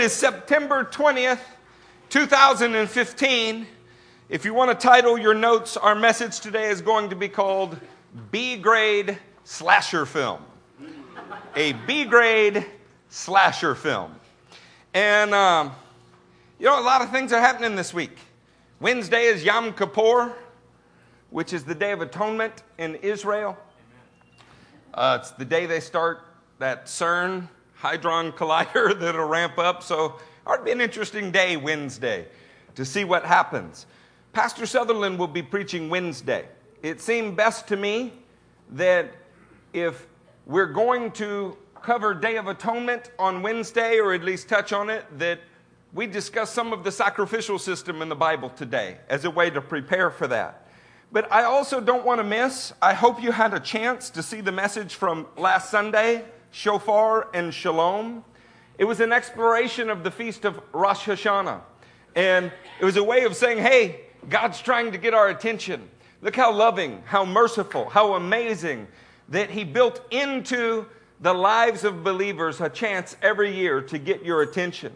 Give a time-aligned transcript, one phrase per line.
[0.00, 1.40] is September 20th,
[2.08, 3.66] 2015.
[4.30, 7.78] If you want to title your notes, our message today is going to be called
[8.30, 10.42] B grade slasher film.
[11.54, 12.64] A B grade
[13.10, 14.14] slasher film.
[14.94, 15.72] And, um,
[16.58, 18.16] you know, a lot of things are happening this week.
[18.80, 20.32] Wednesday is Yom Kippur,
[21.28, 23.58] which is the Day of Atonement in Israel.
[24.94, 26.22] Uh, it's the day they start
[26.58, 27.48] that CERN
[27.80, 29.82] Hadron Collider that'll ramp up.
[29.82, 30.16] So
[30.46, 32.26] it'll be an interesting day Wednesday
[32.74, 33.86] to see what happens.
[34.32, 36.46] Pastor Sutherland will be preaching Wednesday.
[36.82, 38.12] It seemed best to me
[38.70, 39.12] that
[39.72, 40.06] if
[40.46, 45.04] we're going to cover Day of Atonement on Wednesday, or at least touch on it,
[45.18, 45.40] that
[45.92, 49.60] we discuss some of the sacrificial system in the Bible today as a way to
[49.60, 50.68] prepare for that.
[51.12, 54.40] But I also don't want to miss, I hope you had a chance to see
[54.40, 58.24] the message from last Sunday shofar, and shalom.
[58.78, 61.60] It was an exploration of the feast of Rosh Hashanah.
[62.16, 65.88] And it was a way of saying, hey, God's trying to get our attention.
[66.22, 68.88] Look how loving, how merciful, how amazing
[69.28, 70.86] that He built into
[71.20, 74.92] the lives of believers a chance every year to get your attention.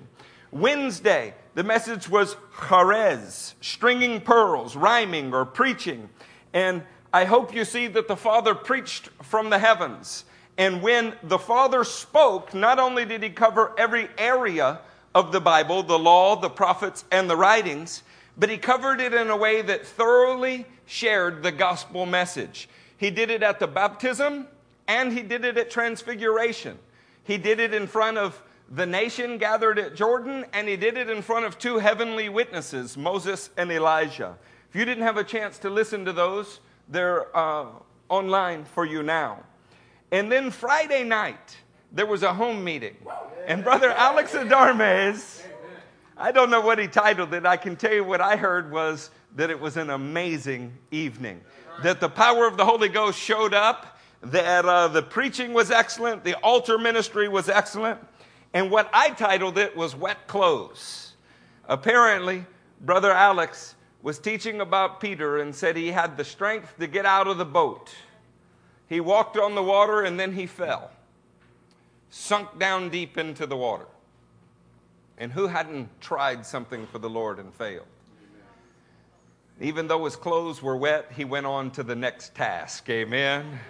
[0.51, 2.37] Wednesday, the message was
[2.69, 6.09] charez, stringing pearls, rhyming or preaching.
[6.53, 10.25] And I hope you see that the Father preached from the heavens
[10.57, 14.81] and when the Father spoke, not only did he cover every area
[15.15, 18.03] of the Bible, the law, the prophets, and the writings,
[18.37, 22.69] but he covered it in a way that thoroughly shared the gospel message.
[22.97, 24.49] He did it at the baptism
[24.87, 26.79] and he did it at transfiguration.
[27.25, 31.11] He did it in front of the nation gathered at Jordan, and he did it
[31.11, 34.37] in front of two heavenly witnesses, Moses and Elijah.
[34.69, 37.67] If you didn't have a chance to listen to those, they're uh,
[38.09, 39.39] online for you now.
[40.15, 41.57] And then Friday night,
[41.91, 42.95] there was a home meeting.
[43.49, 45.43] And Brother Alex Adarmes,
[46.17, 47.45] I don't know what he titled it.
[47.45, 51.41] I can tell you what I heard was that it was an amazing evening.
[51.83, 56.23] That the power of the Holy Ghost showed up, that uh, the preaching was excellent,
[56.23, 57.99] the altar ministry was excellent.
[58.53, 61.15] And what I titled it was Wet Clothes.
[61.67, 62.47] Apparently,
[62.81, 67.27] Brother Alex was teaching about Peter and said he had the strength to get out
[67.27, 67.93] of the boat
[68.89, 70.91] he walked on the water and then he fell,
[72.11, 73.87] sunk down deep into the water.
[75.17, 77.87] And who hadn't tried something for the Lord and failed?
[79.61, 82.91] Even though his clothes were wet, he went on to the next task.
[82.91, 83.61] Amen.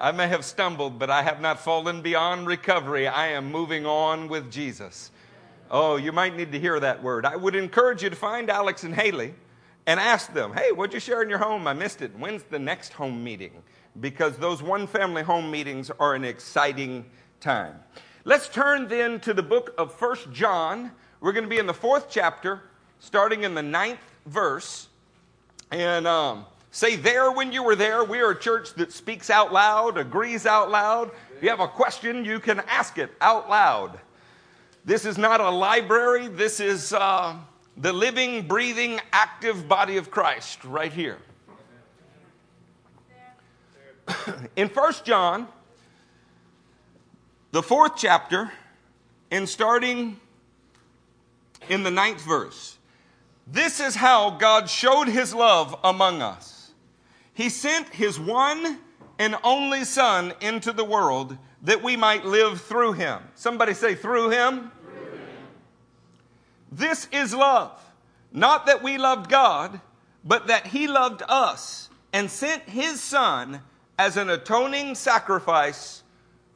[0.00, 3.06] I may have stumbled, but I have not fallen beyond recovery.
[3.06, 5.10] I am moving on with Jesus.
[5.70, 7.26] Oh, you might need to hear that word.
[7.26, 9.34] I would encourage you to find Alex and Haley
[9.86, 11.66] and ask them, hey, what'd you share in your home?
[11.66, 12.16] I missed it.
[12.16, 13.62] When's the next home meeting?
[14.00, 17.04] Because those one family home meetings are an exciting
[17.40, 17.74] time.
[18.24, 20.92] Let's turn then to the book of First John.
[21.20, 22.62] We're going to be in the fourth chapter,
[23.00, 24.88] starting in the ninth verse.
[25.70, 28.04] And um, say there when you were there.
[28.04, 31.10] We are a church that speaks out loud, agrees out loud.
[31.36, 33.98] If you have a question, you can ask it out loud.
[34.84, 37.36] This is not a library, this is uh,
[37.76, 41.18] the living, breathing, active body of Christ right here.
[44.56, 45.48] in First John,
[47.50, 48.52] the fourth chapter,
[49.30, 50.18] and starting
[51.68, 52.76] in the ninth verse,
[53.46, 56.72] this is how God showed his love among us.
[57.32, 58.78] He sent his one
[59.18, 63.20] and only Son into the world that we might live through him.
[63.34, 64.70] Somebody say, through him.
[64.84, 65.20] Through him.
[66.70, 67.80] This is love.
[68.32, 69.80] Not that we loved God,
[70.24, 73.62] but that he loved us and sent his Son
[73.98, 76.02] as an atoning sacrifice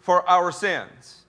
[0.00, 1.22] for our sins.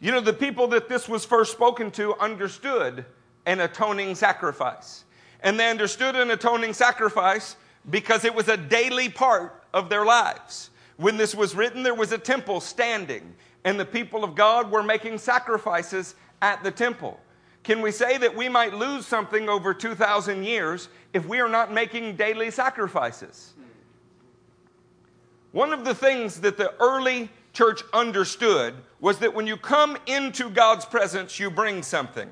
[0.00, 3.04] You know, the people that this was first spoken to understood
[3.46, 5.04] an atoning sacrifice.
[5.42, 7.56] And they understood an atoning sacrifice
[7.88, 10.70] because it was a daily part of their lives.
[10.96, 14.82] When this was written, there was a temple standing, and the people of God were
[14.82, 17.18] making sacrifices at the temple.
[17.62, 21.72] Can we say that we might lose something over 2,000 years if we are not
[21.72, 23.54] making daily sacrifices?
[25.52, 30.48] One of the things that the early church understood was that when you come into
[30.48, 32.30] God's presence, you bring something.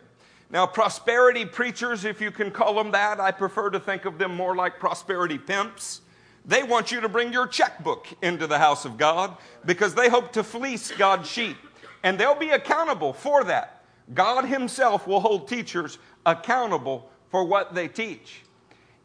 [0.51, 4.35] Now, prosperity preachers, if you can call them that, I prefer to think of them
[4.35, 6.01] more like prosperity pimps.
[6.45, 9.37] They want you to bring your checkbook into the house of God
[9.67, 11.57] because they hope to fleece God's sheep.
[12.05, 13.83] And they'll be accountable for that.
[14.15, 18.43] God Himself will hold teachers accountable for what they teach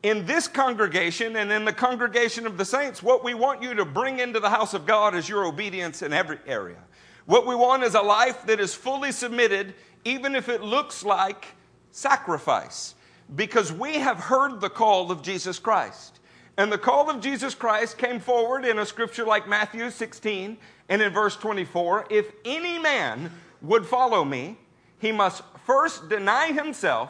[0.03, 3.85] in this congregation and in the congregation of the saints, what we want you to
[3.85, 6.77] bring into the house of God is your obedience in every area.
[7.25, 9.73] What we want is a life that is fully submitted
[10.03, 11.47] even if it looks like
[11.91, 12.95] sacrifice,
[13.33, 16.19] because we have heard the call of Jesus Christ.
[16.57, 20.57] And the call of Jesus Christ came forward in a scripture like Matthew 16
[20.89, 24.57] and in verse 24 if any man would follow me,
[25.00, 27.09] he must first deny himself,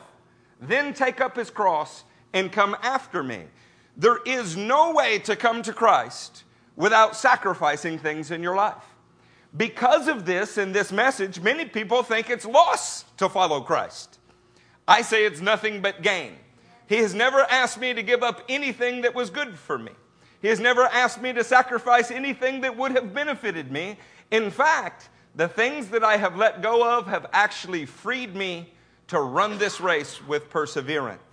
[0.61, 3.43] then take up his cross and come after me.
[3.95, 6.43] There is no way to come to Christ
[6.75, 8.83] without sacrificing things in your life.
[9.55, 14.17] Because of this and this message, many people think it's loss to follow Christ.
[14.87, 16.33] I say it's nothing but gain.
[16.87, 19.91] He has never asked me to give up anything that was good for me.
[20.41, 23.97] He has never asked me to sacrifice anything that would have benefited me.
[24.31, 28.73] In fact, the things that I have let go of have actually freed me
[29.07, 31.32] to run this race with perseverance.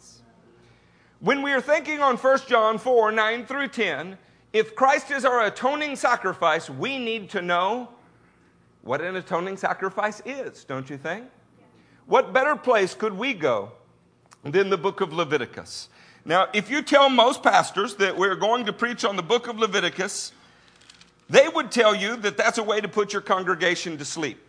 [1.20, 4.16] When we are thinking on 1 John 4 9 through 10,
[4.54, 7.90] if Christ is our atoning sacrifice, we need to know
[8.82, 11.26] what an atoning sacrifice is, don't you think?
[12.06, 13.72] What better place could we go
[14.42, 15.90] than the book of Leviticus?
[16.24, 19.58] Now, if you tell most pastors that we're going to preach on the book of
[19.58, 20.32] Leviticus,
[21.28, 24.40] they would tell you that that's a way to put your congregation to sleep.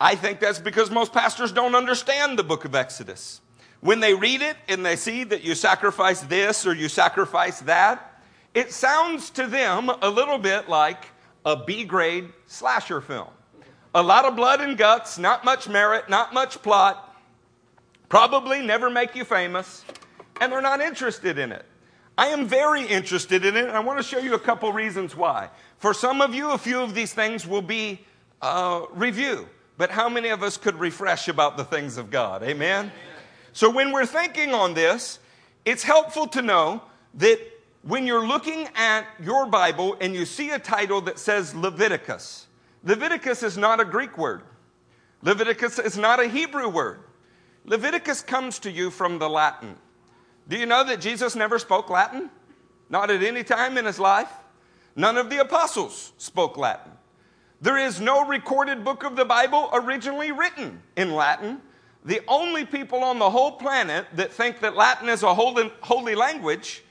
[0.00, 3.42] I think that's because most pastors don't understand the book of Exodus.
[3.80, 8.22] When they read it and they see that you sacrifice this or you sacrifice that,
[8.54, 11.06] it sounds to them a little bit like
[11.44, 13.28] a B grade slasher film.
[13.94, 17.16] A lot of blood and guts, not much merit, not much plot,
[18.08, 19.84] probably never make you famous,
[20.40, 21.64] and they're not interested in it.
[22.18, 25.16] I am very interested in it, and I want to show you a couple reasons
[25.16, 25.48] why.
[25.78, 28.00] For some of you, a few of these things will be
[28.42, 29.48] uh, review,
[29.78, 32.42] but how many of us could refresh about the things of God?
[32.42, 32.86] Amen?
[32.86, 32.92] Amen?
[33.52, 35.18] So, when we're thinking on this,
[35.64, 36.82] it's helpful to know
[37.14, 37.38] that
[37.82, 42.46] when you're looking at your Bible and you see a title that says Leviticus,
[42.84, 44.42] Leviticus is not a Greek word.
[45.22, 47.00] Leviticus is not a Hebrew word.
[47.64, 49.76] Leviticus comes to you from the Latin.
[50.48, 52.30] Do you know that Jesus never spoke Latin?
[52.88, 54.30] Not at any time in his life.
[54.96, 56.92] None of the apostles spoke Latin.
[57.60, 61.60] There is no recorded book of the Bible originally written in Latin.
[62.04, 66.14] The only people on the whole planet that think that Latin is a holy, holy
[66.14, 66.82] language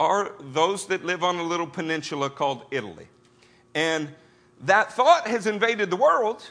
[0.00, 3.06] are those that live on a little peninsula called Italy.
[3.74, 4.08] And
[4.62, 6.50] that thought has invaded the world,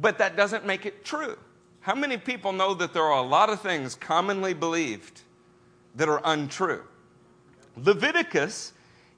[0.00, 1.38] but that doesn't make it true.
[1.80, 5.20] How many people know that there are a lot of things commonly believed
[5.94, 6.82] that are untrue?
[7.76, 8.72] Leviticus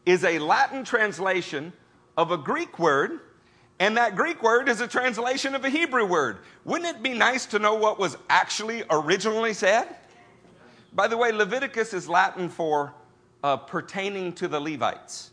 [0.04, 1.72] is a Latin translation
[2.16, 3.20] of a Greek word,
[3.80, 6.38] and that Greek word is a translation of a Hebrew word.
[6.64, 9.86] Wouldn't it be nice to know what was actually originally said?
[10.92, 12.92] By the way, Leviticus is Latin for
[13.44, 15.30] uh, pertaining to the Levites.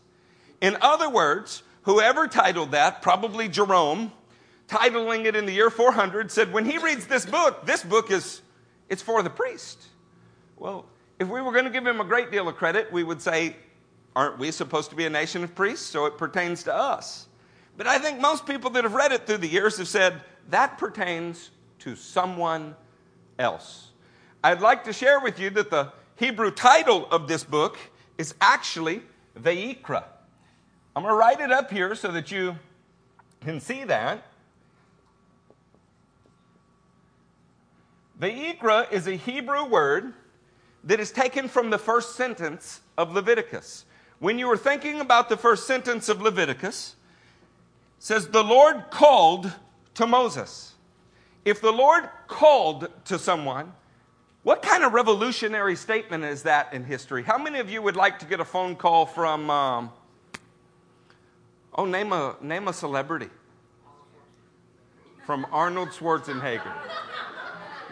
[0.60, 4.12] In other words, whoever titled that, probably Jerome,
[4.68, 8.42] titling it in the year 400, said, when he reads this book, this book is,
[8.88, 9.82] it's for the priest.
[10.56, 10.86] Well,
[11.18, 13.56] if we were going to give him a great deal of credit, we would say,
[14.14, 15.86] aren't we supposed to be a nation of priests?
[15.86, 17.25] So it pertains to us.
[17.76, 20.78] But I think most people that have read it through the years have said, that
[20.78, 21.50] pertains
[21.80, 22.74] to someone
[23.38, 23.90] else.
[24.42, 27.76] I'd like to share with you that the Hebrew title of this book
[28.16, 29.02] is actually
[29.38, 30.04] Vayikra.
[30.94, 32.56] I'm going to write it up here so that you
[33.42, 34.24] can see that.
[38.18, 40.14] Vayikra is a Hebrew word
[40.84, 43.84] that is taken from the first sentence of Leviticus.
[44.18, 46.95] When you were thinking about the first sentence of Leviticus,
[47.98, 49.50] says the Lord called
[49.94, 50.74] to Moses.
[51.44, 53.72] If the Lord called to someone,
[54.42, 57.22] what kind of revolutionary statement is that in history?
[57.22, 59.92] How many of you would like to get a phone call from um,
[61.78, 63.28] Oh, name a, name a celebrity.
[65.26, 66.72] From Arnold Schwarzenegger.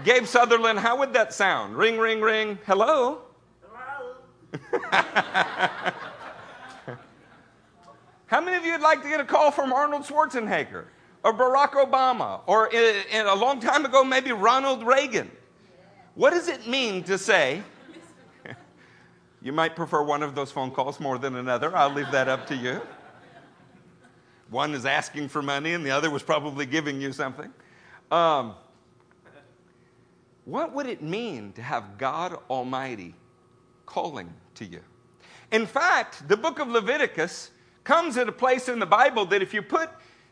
[0.04, 1.76] Gabe Sutherland, how would that sound?
[1.76, 2.58] Ring, ring, ring.
[2.64, 3.23] Hello?
[3.62, 4.14] Hello.
[8.34, 10.86] how many of you would like to get a call from Arnold Schwarzenegger?
[11.22, 12.40] Or Barack Obama?
[12.46, 15.30] Or in, in a long time ago, maybe Ronald Reagan?
[16.16, 17.62] What does it mean to say,
[19.40, 21.76] you might prefer one of those phone calls more than another.
[21.76, 22.80] I'll leave that up to you.
[24.50, 27.52] One is asking for money, and the other was probably giving you something.
[28.10, 28.56] Um,
[30.44, 33.14] what would it mean to have God Almighty
[33.86, 34.80] calling to you?
[35.52, 37.52] In fact, the book of Leviticus
[37.84, 39.90] comes at a place in the Bible that if you put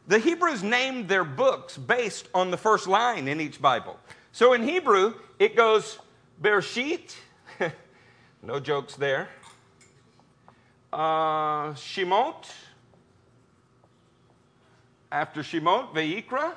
[0.08, 3.98] the Hebrews named their books based on the first line in each Bible.
[4.32, 5.98] So in Hebrew, it goes
[6.40, 7.14] Bereshit,
[8.42, 9.28] no jokes there.
[10.92, 12.50] Uh, Shemot,
[15.10, 16.54] after Shemot, Vayikra.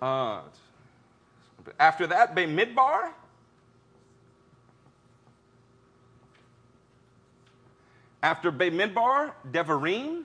[0.00, 0.40] Uh,
[1.78, 3.12] after that, Bamidbar.
[8.22, 10.24] After Bamidbar, Devarim.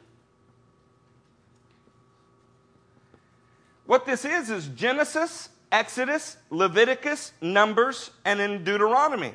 [3.85, 9.33] What this is, is Genesis, Exodus, Leviticus, Numbers, and in Deuteronomy.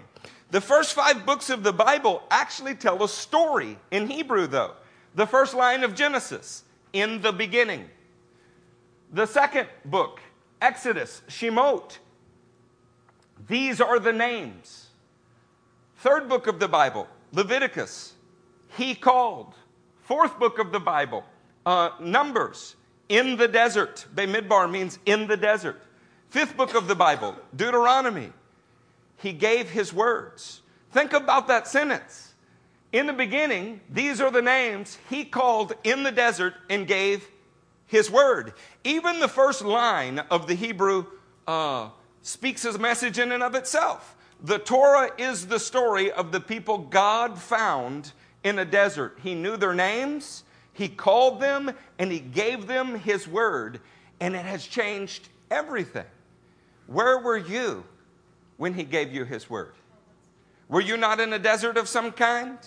[0.50, 4.72] The first five books of the Bible actually tell a story in Hebrew, though.
[5.14, 7.88] The first line of Genesis, in the beginning.
[9.12, 10.20] The second book,
[10.60, 11.98] Exodus, Shemot.
[13.48, 14.88] These are the names.
[15.98, 18.14] Third book of the Bible, Leviticus,
[18.76, 19.54] he called.
[20.02, 21.24] Fourth book of the Bible,
[21.64, 22.76] uh, Numbers,
[23.08, 24.06] in the desert.
[24.14, 25.80] Bamidbar means in the desert.
[26.28, 28.32] Fifth book of the Bible, Deuteronomy,
[29.18, 30.62] he gave his words.
[30.90, 32.34] Think about that sentence.
[32.92, 37.26] In the beginning, these are the names he called in the desert and gave
[37.86, 38.54] his word.
[38.84, 41.06] Even the first line of the Hebrew
[41.46, 41.90] uh,
[42.22, 44.16] speaks his message in and of itself.
[44.42, 48.12] The Torah is the story of the people God found
[48.44, 49.18] in a desert.
[49.22, 53.80] He knew their names, He called them, and He gave them His word,
[54.20, 56.06] and it has changed everything.
[56.86, 57.84] Where were you
[58.56, 59.74] when He gave you His word?
[60.68, 62.58] Were you not in a desert of some kind?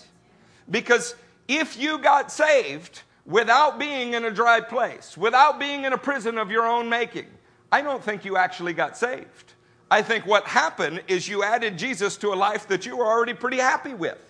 [0.70, 1.14] Because
[1.48, 6.38] if you got saved without being in a dry place, without being in a prison
[6.38, 7.26] of your own making,
[7.70, 9.54] I don't think you actually got saved.
[9.90, 13.34] I think what happened is you added Jesus to a life that you were already
[13.34, 14.25] pretty happy with.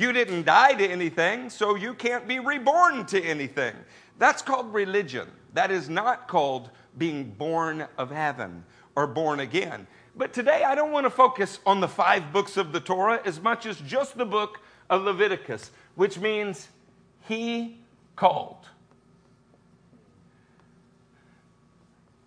[0.00, 3.74] You didn't die to anything, so you can't be reborn to anything.
[4.18, 5.28] That's called religion.
[5.52, 8.64] That is not called being born of heaven
[8.96, 9.86] or born again.
[10.16, 13.42] But today I don't want to focus on the five books of the Torah as
[13.42, 16.68] much as just the book of Leviticus, which means
[17.28, 17.76] he
[18.16, 18.68] called.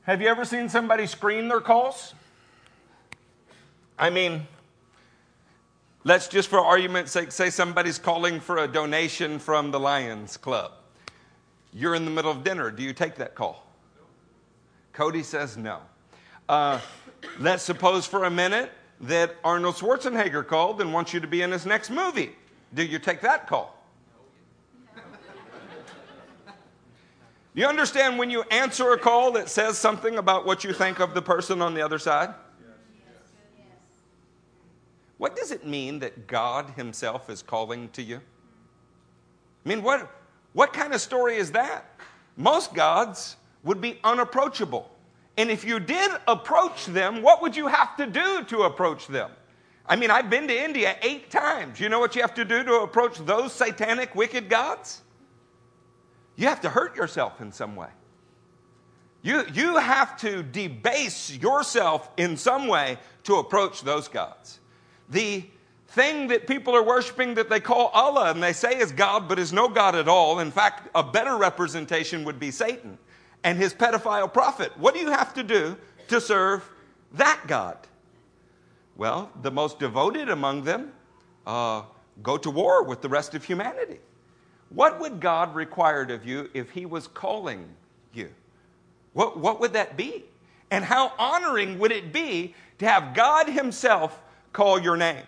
[0.04, 2.14] Have you ever seen somebody screen their calls?
[3.98, 4.46] I mean,
[6.04, 10.72] let's just for argument's sake say somebody's calling for a donation from the Lions Club.
[11.74, 12.72] You're in the middle of dinner.
[12.72, 13.66] Do you take that call?
[14.94, 15.80] Cody says no.
[16.48, 16.80] Uh,
[17.40, 21.52] let's suppose for a minute that Arnold Schwarzenegger called and wants you to be in
[21.52, 22.32] his next movie.
[22.74, 23.80] Do you take that call?
[27.56, 31.14] You understand when you answer a call that says something about what you think of
[31.14, 32.34] the person on the other side?
[35.24, 38.18] What does it mean that God Himself is calling to you?
[38.18, 40.14] I mean, what,
[40.52, 41.90] what kind of story is that?
[42.36, 44.92] Most gods would be unapproachable.
[45.38, 49.32] And if you did approach them, what would you have to do to approach them?
[49.86, 51.80] I mean, I've been to India eight times.
[51.80, 55.04] You know what you have to do to approach those satanic, wicked gods?
[56.36, 57.92] You have to hurt yourself in some way.
[59.22, 64.60] You, you have to debase yourself in some way to approach those gods.
[65.14, 65.46] The
[65.88, 69.38] thing that people are worshiping that they call Allah and they say is God, but
[69.38, 70.40] is no God at all.
[70.40, 72.98] In fact, a better representation would be Satan
[73.44, 74.72] and his pedophile prophet.
[74.78, 75.78] What do you have to do
[76.08, 76.68] to serve
[77.14, 77.78] that God?
[78.96, 80.92] Well, the most devoted among them
[81.46, 81.84] uh,
[82.22, 84.00] go to war with the rest of humanity.
[84.70, 87.68] What would God require of you if He was calling
[88.14, 88.30] you?
[89.14, 90.26] What, what would that be?
[90.72, 94.20] And how honoring would it be to have God Himself
[94.54, 95.24] call your name?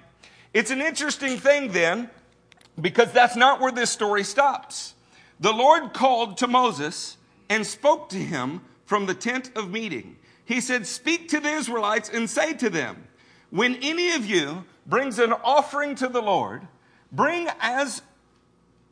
[0.53, 2.09] It's an interesting thing then,
[2.79, 4.93] because that's not where this story stops.
[5.39, 7.17] The Lord called to Moses
[7.49, 10.15] and spoke to him from the tent of meeting.
[10.45, 13.07] He said, Speak to the Israelites and say to them,
[13.49, 16.61] When any of you brings an offering to the Lord,
[17.11, 18.01] bring as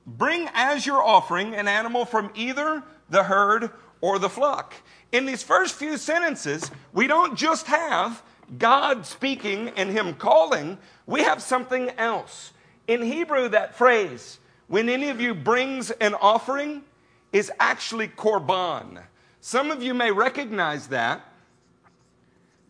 [0.06, 3.70] bring as your offering an animal from either the herd
[4.02, 4.74] or the flock.
[5.14, 8.22] In these first few sentences, we don't just have
[8.58, 12.54] God speaking and Him calling, we have something else.
[12.88, 16.84] In Hebrew, that phrase, when any of you brings an offering,
[17.32, 19.02] is actually korban.
[19.42, 21.22] Some of you may recognize that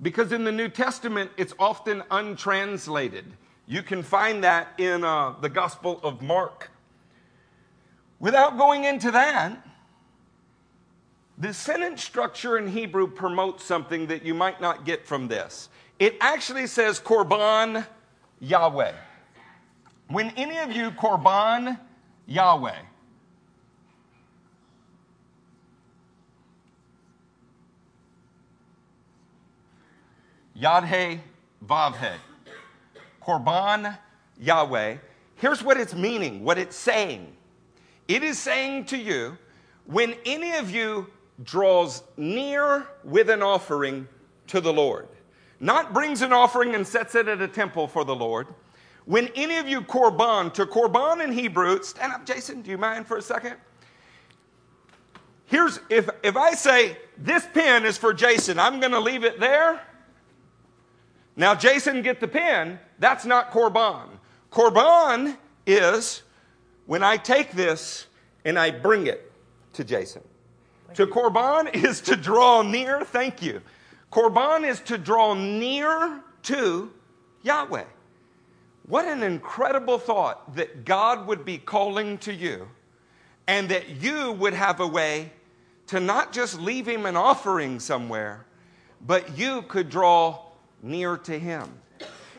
[0.02, 3.26] because in the New Testament it's often untranslated.
[3.66, 6.70] You can find that in uh, the Gospel of Mark.
[8.20, 9.66] Without going into that,
[11.38, 15.70] the sentence structure in Hebrew promotes something that you might not get from this.
[16.00, 17.86] It actually says Korban
[18.40, 18.94] Yahweh.
[20.10, 21.80] When any of you Korban
[22.28, 22.76] Yahweh,
[30.60, 31.20] Yadhe
[31.66, 32.14] Vavhe.
[33.22, 33.98] Korban
[34.40, 34.98] Yahweh.
[35.36, 37.36] Here's what it's meaning, what it's saying.
[38.08, 39.38] It is saying to you,
[39.86, 41.08] when any of you
[41.42, 44.08] draws near with an offering
[44.48, 45.08] to the Lord,
[45.60, 48.48] not brings an offering and sets it at a temple for the Lord.
[49.06, 53.08] When any of you korban, to korban in Hebrew, stand up, Jason, do you mind
[53.08, 53.56] for a second?
[55.46, 59.40] Here's, if, if I say, this pen is for Jason, I'm going to leave it
[59.40, 59.82] there.
[61.36, 62.80] Now, Jason, get the pen.
[63.00, 64.08] That's not korban.
[64.52, 66.22] Korban is
[66.86, 68.08] when I take this
[68.46, 69.32] and I bring it
[69.74, 70.22] to Jason.
[70.96, 73.62] To korban is to draw near, thank you.
[74.12, 76.92] Korban is to draw near to
[77.42, 77.86] Yahweh.
[78.86, 82.68] What an incredible thought that God would be calling to you
[83.48, 85.32] and that you would have a way
[85.88, 88.46] to not just leave him an offering somewhere,
[89.06, 90.40] but you could draw
[90.82, 91.70] near to him.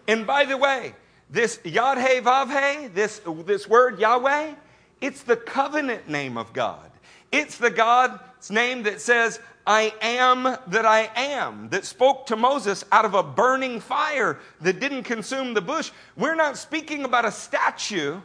[0.07, 0.95] And by the way,
[1.31, 4.55] this Yad He this, this word Yahweh,
[5.01, 6.91] it's the covenant name of God.
[7.35, 12.85] It's the God's name that says, I am that I am, that spoke to Moses
[12.93, 15.91] out of a burning fire that didn't consume the bush.
[16.17, 18.21] We're not speaking about a statue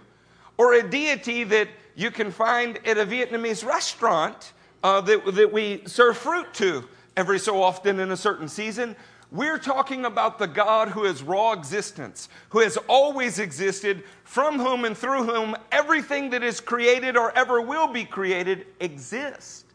[0.59, 5.81] or a deity that you can find at a Vietnamese restaurant uh, that, that we
[5.87, 6.87] serve fruit to
[7.17, 8.95] every so often in a certain season.
[9.31, 14.86] We're talking about the God who is raw existence, who has always existed, from whom
[14.86, 19.65] and through whom everything that is created or ever will be created exists.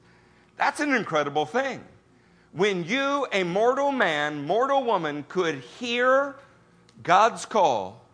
[0.56, 1.84] That's an incredible thing.
[2.52, 6.36] When you, a mortal man, mortal woman, could hear
[7.02, 8.04] God's call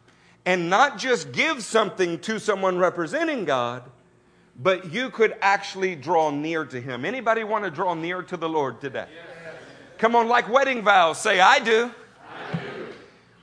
[0.45, 3.83] and not just give something to someone representing God,
[4.57, 7.07] but you could actually draw near to him.
[7.07, 9.07] Anybody want to draw near to the Lord today?
[10.01, 11.91] Come on, like wedding vows, say, I do.
[12.27, 12.87] I do.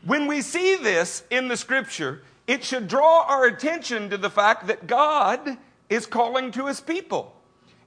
[0.04, 4.66] When we see this in the scripture, it should draw our attention to the fact
[4.66, 5.56] that God
[5.88, 7.40] is calling to his people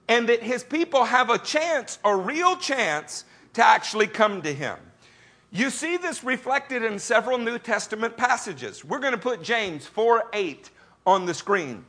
[0.07, 4.79] and that his people have a chance, a real chance, to actually come to him.
[5.51, 8.85] You see this reflected in several New Testament passages.
[8.85, 10.71] We're going to put James 4 8
[11.09, 11.85] on the screen.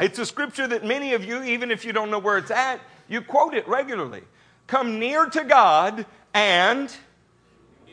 [0.00, 2.80] It's a scripture that many of you, even if you don't know where it's at,
[3.06, 4.22] you quote it regularly.
[4.66, 6.94] Come near to God, and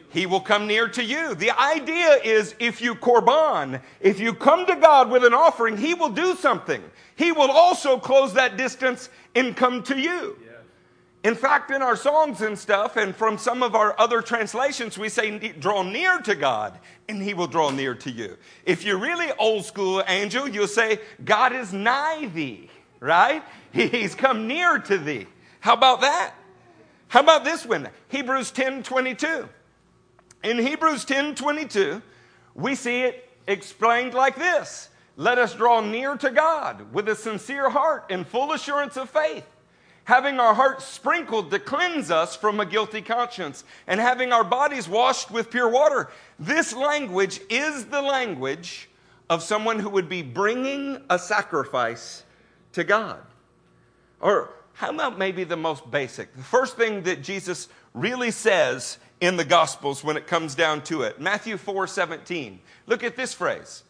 [0.10, 1.36] he will come near to you.
[1.36, 5.94] The idea is if you korban, if you come to God with an offering, he
[5.94, 6.84] will do something.
[7.16, 10.38] He will also close that distance and come to you.
[11.24, 15.08] In fact, in our songs and stuff, and from some of our other translations, we
[15.08, 18.38] say, draw near to God, and He will draw near to you.
[18.66, 23.42] If you're really old school, Angel, you'll say, God is nigh thee, right?
[23.72, 25.28] He's come near to thee.
[25.62, 26.34] How about that?
[27.14, 27.90] How about this one?
[28.08, 29.48] Hebrews 10 22.
[30.44, 32.02] In Hebrews 10 22,
[32.56, 37.70] we see it explained like this Let us draw near to God with a sincere
[37.70, 39.46] heart and full assurance of faith,
[40.06, 44.90] having our hearts sprinkled to cleanse us from a guilty conscience, and having our bodies
[44.90, 46.10] washed with pure water.
[46.40, 48.90] This language is the language
[49.30, 52.24] of someone who would be bringing a sacrifice
[52.72, 53.20] to God.
[54.20, 56.36] Or how about maybe the most basic?
[56.36, 61.04] The first thing that Jesus really says in the Gospels when it comes down to
[61.04, 62.60] it Matthew 4 17.
[62.88, 63.84] Look at this phrase.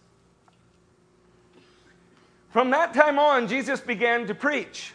[2.52, 4.94] From that time on, Jesus began to preach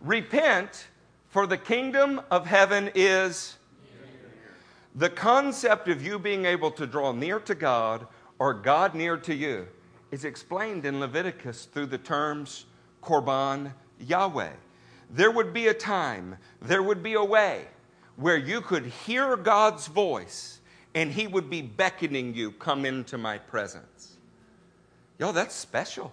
[0.00, 0.86] Repent,
[1.30, 3.56] for the kingdom of heaven is.
[4.94, 8.06] The concept of you being able to draw near to God
[8.38, 9.66] or God near to you
[10.10, 12.66] is explained in Leviticus through the terms
[13.02, 14.52] Korban Yahweh
[15.12, 17.66] there would be a time, there would be a way
[18.16, 20.60] where you could hear God's voice
[20.94, 24.16] and He would be beckoning you, come into my presence.
[25.18, 26.12] Yo, that's special.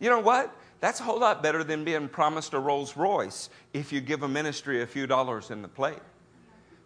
[0.00, 0.54] You know what?
[0.80, 4.28] That's a whole lot better than being promised a Rolls Royce if you give a
[4.28, 5.98] ministry a few dollars in the plate.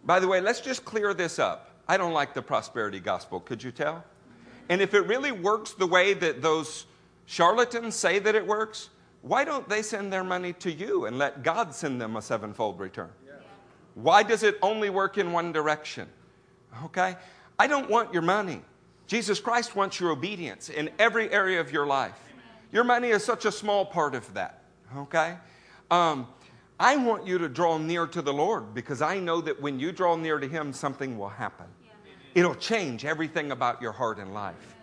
[0.03, 1.71] By the way, let's just clear this up.
[1.87, 4.03] I don't like the prosperity gospel, could you tell?
[4.69, 6.85] And if it really works the way that those
[7.25, 8.89] charlatans say that it works,
[9.23, 12.77] why don't they send their money to you and let God send them a sevenfold
[12.77, 13.09] return?
[13.95, 16.09] Why does it only work in one direction?
[16.85, 17.15] Okay?
[17.57, 18.61] I don't want your money.
[19.07, 22.19] Jesus Christ wants your obedience in every area of your life.
[22.73, 24.65] Your money is such a small part of that.
[24.97, 25.37] Okay?
[25.89, 26.27] Um,
[26.77, 29.93] I want you to draw near to the Lord because I know that when you
[29.93, 31.67] draw near to Him, something will happen.
[32.35, 34.75] It'll change everything about your heart and life.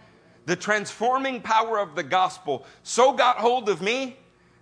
[0.47, 4.17] The transforming power of the gospel so got hold of me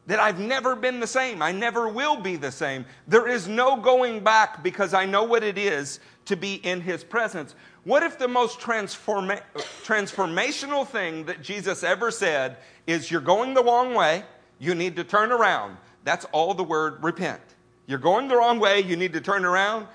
[0.08, 1.42] that I've never been the same.
[1.42, 2.86] I never will be the same.
[3.06, 7.04] There is no going back because I know what it is to be in His
[7.04, 7.54] presence.
[7.84, 9.42] What if the most transforma-
[9.84, 14.24] transformational thing that Jesus ever said is, You're going the wrong way,
[14.58, 15.76] you need to turn around?
[16.04, 17.42] That's all the word repent.
[17.86, 18.80] You're going the wrong way.
[18.80, 19.86] You need to turn around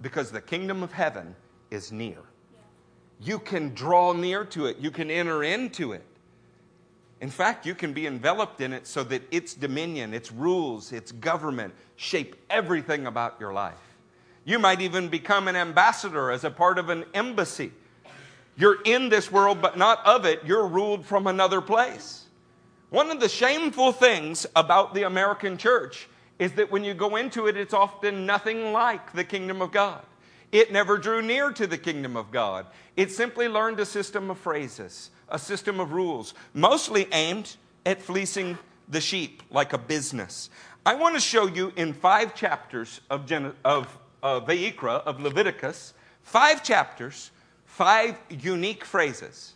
[0.00, 1.34] because the kingdom of heaven
[1.70, 2.18] is near.
[3.20, 6.04] You can draw near to it, you can enter into it.
[7.20, 11.10] In fact, you can be enveloped in it so that its dominion, its rules, its
[11.10, 13.74] government shape everything about your life.
[14.44, 17.72] You might even become an ambassador as a part of an embassy.
[18.56, 20.44] You're in this world, but not of it.
[20.44, 22.24] You're ruled from another place.
[22.90, 27.46] One of the shameful things about the American church is that when you go into
[27.46, 30.02] it, it's often nothing like the kingdom of God.
[30.50, 32.66] It never drew near to the kingdom of God.
[32.96, 38.58] It simply learned a system of phrases, a system of rules, mostly aimed at fleecing
[38.88, 40.50] the sheep like a business.
[40.86, 45.94] I want to show you in five chapters of, Gen- of uh, Vayikra, of Leviticus,
[46.22, 47.30] five chapters,
[47.66, 49.54] five unique phrases.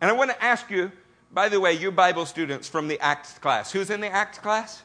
[0.00, 0.90] And I want to ask you,
[1.32, 4.82] by the way, you Bible students from the Acts class, who's in the Acts class?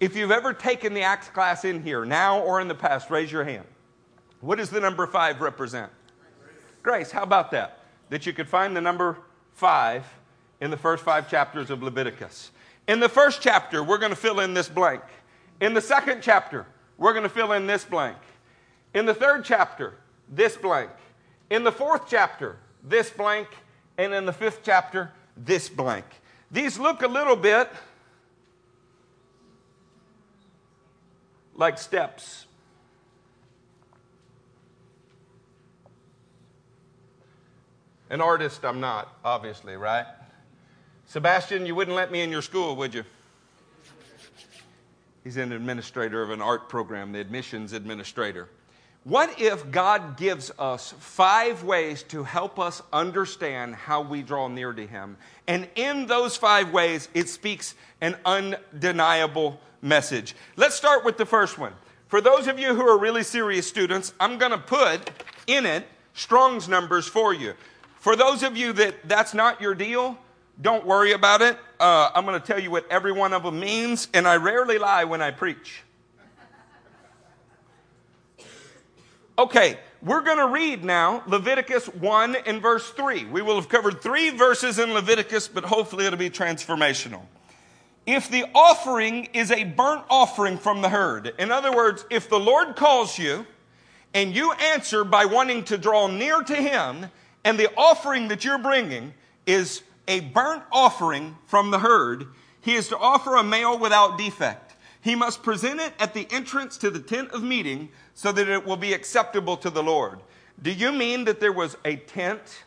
[0.00, 3.30] If you've ever taken the Acts class in here, now or in the past, raise
[3.30, 3.66] your hand.
[4.40, 5.90] What does the number five represent?
[6.82, 7.10] Grace.
[7.10, 7.80] How about that?
[8.08, 9.18] That you could find the number
[9.58, 10.06] five
[10.60, 12.52] in the first five chapters of Leviticus.
[12.86, 15.02] In the first chapter, we're going to fill in this blank.
[15.60, 16.64] In the second chapter,
[16.96, 18.16] we're going to fill in this blank.
[18.94, 19.94] In the third chapter,
[20.28, 20.90] this blank.
[21.50, 23.48] In the fourth chapter, this blank.
[23.98, 26.04] And in the fifth chapter, this blank.
[26.50, 27.68] These look a little bit
[31.56, 32.46] like steps.
[38.10, 40.06] An artist, I'm not, obviously, right?
[41.06, 43.04] Sebastian, you wouldn't let me in your school, would you?
[45.24, 48.48] He's an administrator of an art program, the admissions administrator.
[49.04, 54.72] What if God gives us five ways to help us understand how we draw near
[54.72, 55.16] to Him?
[55.46, 60.34] And in those five ways, it speaks an undeniable message.
[60.56, 61.72] Let's start with the first one.
[62.08, 65.10] For those of you who are really serious students, I'm going to put
[65.46, 67.54] in it Strong's numbers for you.
[67.98, 70.16] For those of you that that's not your deal,
[70.60, 71.58] don't worry about it.
[71.78, 74.78] Uh, I'm going to tell you what every one of them means, and I rarely
[74.78, 75.82] lie when I preach.
[79.38, 83.26] Okay, we're going to read now Leviticus 1 and verse 3.
[83.26, 87.22] We will have covered three verses in Leviticus, but hopefully it'll be transformational.
[88.04, 92.40] If the offering is a burnt offering from the herd, in other words, if the
[92.40, 93.46] Lord calls you
[94.14, 97.10] and you answer by wanting to draw near to Him,
[97.48, 99.14] and the offering that you're bringing
[99.46, 102.26] is a burnt offering from the herd,
[102.60, 104.76] he is to offer a male without defect.
[105.00, 108.66] He must present it at the entrance to the tent of meeting so that it
[108.66, 110.20] will be acceptable to the Lord.
[110.60, 112.64] Do you mean that there was a tent?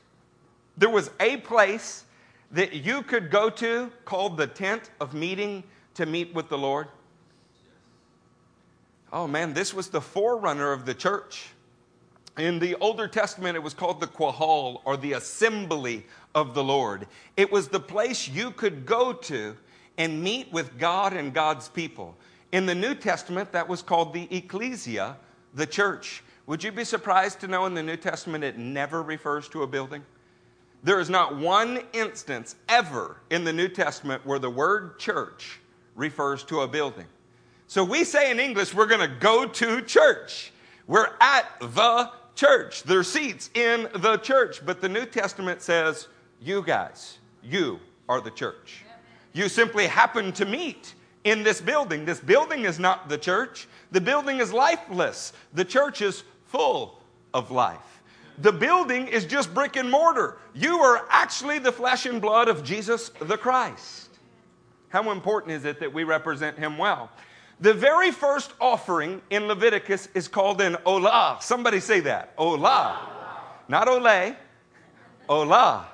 [0.76, 2.06] There was a place
[2.50, 5.63] that you could go to called the tent of meeting
[5.94, 6.88] to meet with the Lord?
[9.13, 11.50] Oh man, this was the forerunner of the church.
[12.38, 17.08] In the Older Testament, it was called the Qahal or the assembly of the Lord.
[17.36, 19.58] It was the place you could go to
[19.98, 22.15] and meet with God and God's people.
[22.52, 25.17] In the New Testament, that was called the ecclesia,
[25.54, 26.24] the church.
[26.48, 29.67] Would you be surprised to know in the New Testament it never refers to a
[29.67, 30.04] building?
[30.84, 35.60] There is not one instance ever in the New Testament where the word church
[35.96, 37.06] refers to a building.
[37.67, 40.52] So we say in English, we're going to go to church.
[40.88, 42.84] We're at the church.
[42.84, 44.65] their seats in the church.
[44.65, 46.08] But the New Testament says,
[46.41, 48.84] you guys, you are the church.
[49.34, 52.04] You simply happen to meet in this building.
[52.04, 53.67] This building is not the church.
[53.91, 55.34] The building is lifeless.
[55.54, 56.99] The church is full
[57.34, 58.01] of life.
[58.39, 60.38] The building is just brick and mortar.
[60.56, 64.10] You are actually the flesh and blood of Jesus the Christ.
[64.89, 67.12] How important is it that we represent him well?
[67.62, 71.41] The very first offering in Leviticus is called an olah.
[71.43, 72.36] Somebody say that.
[72.36, 72.97] Olah.
[73.67, 74.36] Not ole.
[75.30, 75.86] Olah.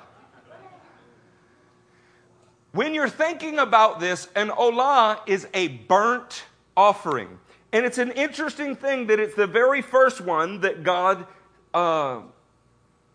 [2.72, 7.38] When you're thinking about this, an olah is a burnt offering.
[7.72, 11.26] And it's an interesting thing that it's the very first one that God
[11.74, 12.20] uh,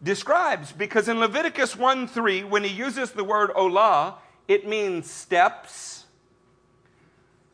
[0.03, 4.15] describes because in Leviticus 1 3, when he uses the word olah,
[4.47, 6.02] it means steps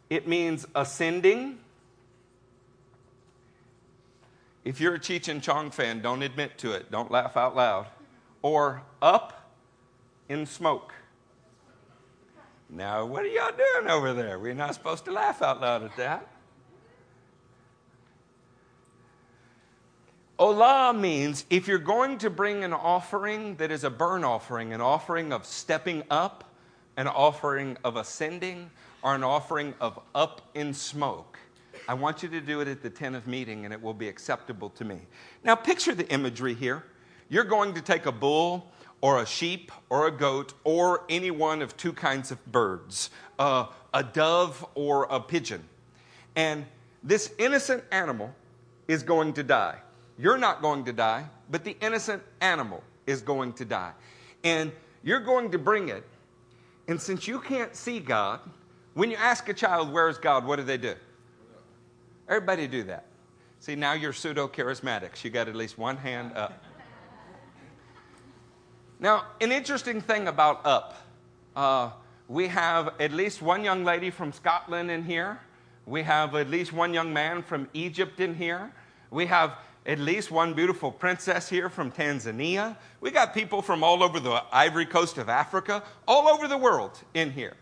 [0.09, 1.59] it means ascending.
[4.65, 6.91] If you're a Cheech and Chong fan, don't admit to it.
[6.91, 7.87] Don't laugh out loud.
[8.41, 9.51] Or up
[10.27, 10.93] in smoke.
[12.69, 14.37] Now, what are y'all doing over there?
[14.37, 16.27] We're not supposed to laugh out loud at that.
[20.39, 24.79] Olah means if you're going to bring an offering that is a burn offering, an
[24.79, 26.45] offering of stepping up,
[26.95, 28.69] an offering of ascending,
[29.03, 31.37] or an offering of up in smoke.
[31.87, 34.07] I want you to do it at the tent of meeting and it will be
[34.07, 34.99] acceptable to me.
[35.43, 36.83] Now, picture the imagery here.
[37.29, 41.61] You're going to take a bull or a sheep or a goat or any one
[41.61, 45.63] of two kinds of birds, uh, a dove or a pigeon.
[46.35, 46.65] And
[47.03, 48.33] this innocent animal
[48.87, 49.79] is going to die.
[50.17, 53.93] You're not going to die, but the innocent animal is going to die.
[54.43, 54.71] And
[55.03, 56.03] you're going to bring it.
[56.87, 58.41] And since you can't see God,
[58.93, 60.45] when you ask a child, Where's God?
[60.45, 60.95] what do they do?
[62.27, 63.05] Everybody do that.
[63.59, 65.23] See, now you're pseudo charismatics.
[65.23, 66.63] You got at least one hand up.
[68.99, 70.95] Now, an interesting thing about up
[71.55, 71.91] uh,
[72.27, 75.39] we have at least one young lady from Scotland in here.
[75.85, 78.71] We have at least one young man from Egypt in here.
[79.09, 82.77] We have at least one beautiful princess here from Tanzania.
[83.01, 86.99] We got people from all over the ivory coast of Africa, all over the world
[87.15, 87.55] in here.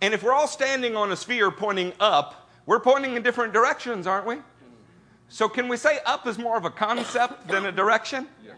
[0.00, 4.06] And if we're all standing on a sphere pointing up, we're pointing in different directions,
[4.06, 4.36] aren't we?
[5.28, 8.28] So, can we say up is more of a concept than a direction?
[8.44, 8.54] Yes.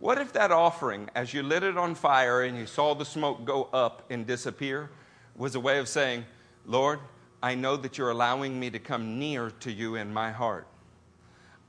[0.00, 3.44] What if that offering, as you lit it on fire and you saw the smoke
[3.44, 4.90] go up and disappear,
[5.34, 6.26] was a way of saying,
[6.66, 7.00] Lord,
[7.42, 10.66] I know that you're allowing me to come near to you in my heart.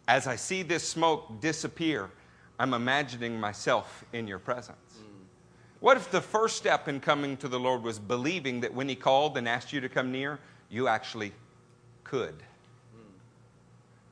[0.07, 2.09] As I see this smoke disappear,
[2.59, 4.77] I'm imagining myself in your presence.
[5.79, 8.95] What if the first step in coming to the Lord was believing that when He
[8.95, 11.33] called and asked you to come near, you actually
[12.03, 12.35] could?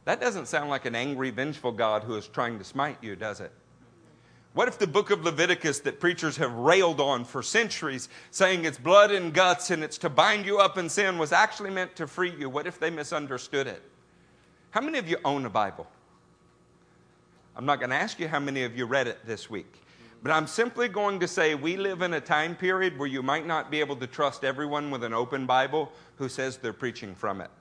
[0.06, 3.40] That doesn't sound like an angry, vengeful God who is trying to smite you, does
[3.40, 3.52] it?
[4.54, 8.78] What if the book of Leviticus that preachers have railed on for centuries, saying it's
[8.78, 12.06] blood and guts and it's to bind you up in sin, was actually meant to
[12.06, 12.50] free you?
[12.50, 13.82] What if they misunderstood it?
[14.70, 15.88] How many of you own a Bible?
[17.56, 19.74] I'm not going to ask you how many of you read it this week,
[20.24, 23.46] but I'm simply going to say we live in a time period where you might
[23.46, 27.42] not be able to trust everyone with an open Bible who says they're preaching from
[27.42, 27.52] it.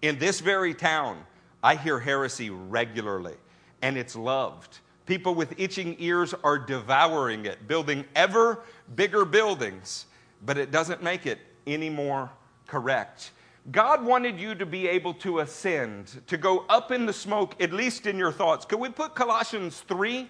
[0.00, 1.18] In this very town,
[1.62, 3.36] I hear heresy regularly,
[3.82, 8.62] and it's loved People with itching ears are devouring it, building ever
[8.94, 10.06] bigger buildings,
[10.44, 12.30] but it doesn't make it any more
[12.66, 13.32] correct.
[13.70, 17.72] God wanted you to be able to ascend, to go up in the smoke, at
[17.72, 18.64] least in your thoughts.
[18.64, 20.28] Could we put Colossians 3?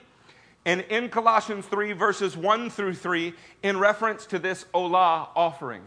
[0.65, 5.83] And in Colossians 3, verses 1 through 3, in reference to this Olah offering.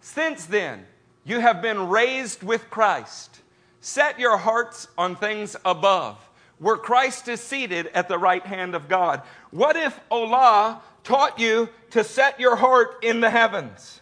[0.00, 0.86] Since then,
[1.24, 3.40] you have been raised with Christ.
[3.80, 6.18] Set your hearts on things above
[6.62, 9.22] where Christ is seated at the right hand of God.
[9.50, 14.01] What if Olah taught you to set your heart in the heavens?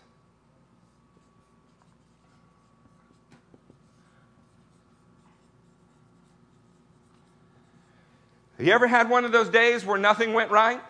[8.61, 10.83] Have you ever had one of those days where nothing went right?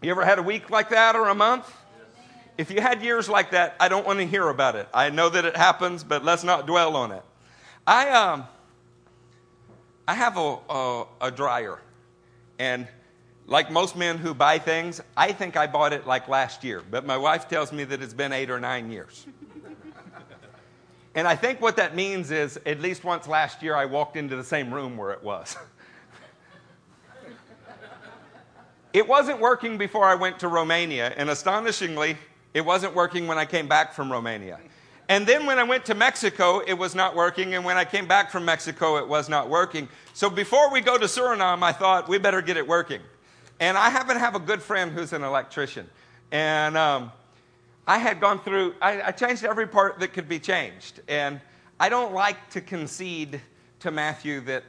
[0.00, 1.68] You ever had a week like that or a month?
[2.56, 4.86] If you had years like that, I don't want to hear about it.
[4.94, 7.24] I know that it happens, but let's not dwell on it.
[7.88, 8.44] I um
[10.06, 11.80] I have a, a, a dryer,
[12.60, 12.86] and
[13.48, 17.04] like most men who buy things, I think I bought it like last year, but
[17.04, 19.26] my wife tells me that it's been eight or nine years.
[21.16, 24.36] and I think what that means is at least once last year I walked into
[24.36, 25.56] the same room where it was.
[28.92, 32.16] it wasn't working before I went to Romania, and astonishingly,
[32.54, 34.58] it wasn't working when I came back from Romania.
[35.08, 37.54] And then when I went to Mexico, it was not working.
[37.54, 39.88] And when I came back from Mexico, it was not working.
[40.14, 43.00] So before we go to Suriname, I thought we better get it working.
[43.58, 45.90] And I happen to have a good friend who's an electrician.
[46.30, 47.10] And um,
[47.88, 51.00] I had gone through, I, I changed every part that could be changed.
[51.08, 51.40] And
[51.80, 53.40] I don't like to concede
[53.80, 54.62] to Matthew that,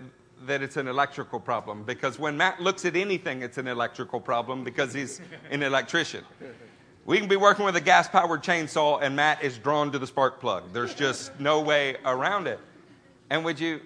[0.46, 4.64] that it's an electrical problem because when Matt looks at anything, it's an electrical problem
[4.64, 6.24] because he's an electrician.
[7.06, 10.08] We can be working with a gas powered chainsaw and Matt is drawn to the
[10.08, 10.72] spark plug.
[10.74, 12.60] There's just no way around it.
[13.30, 13.82] And would you,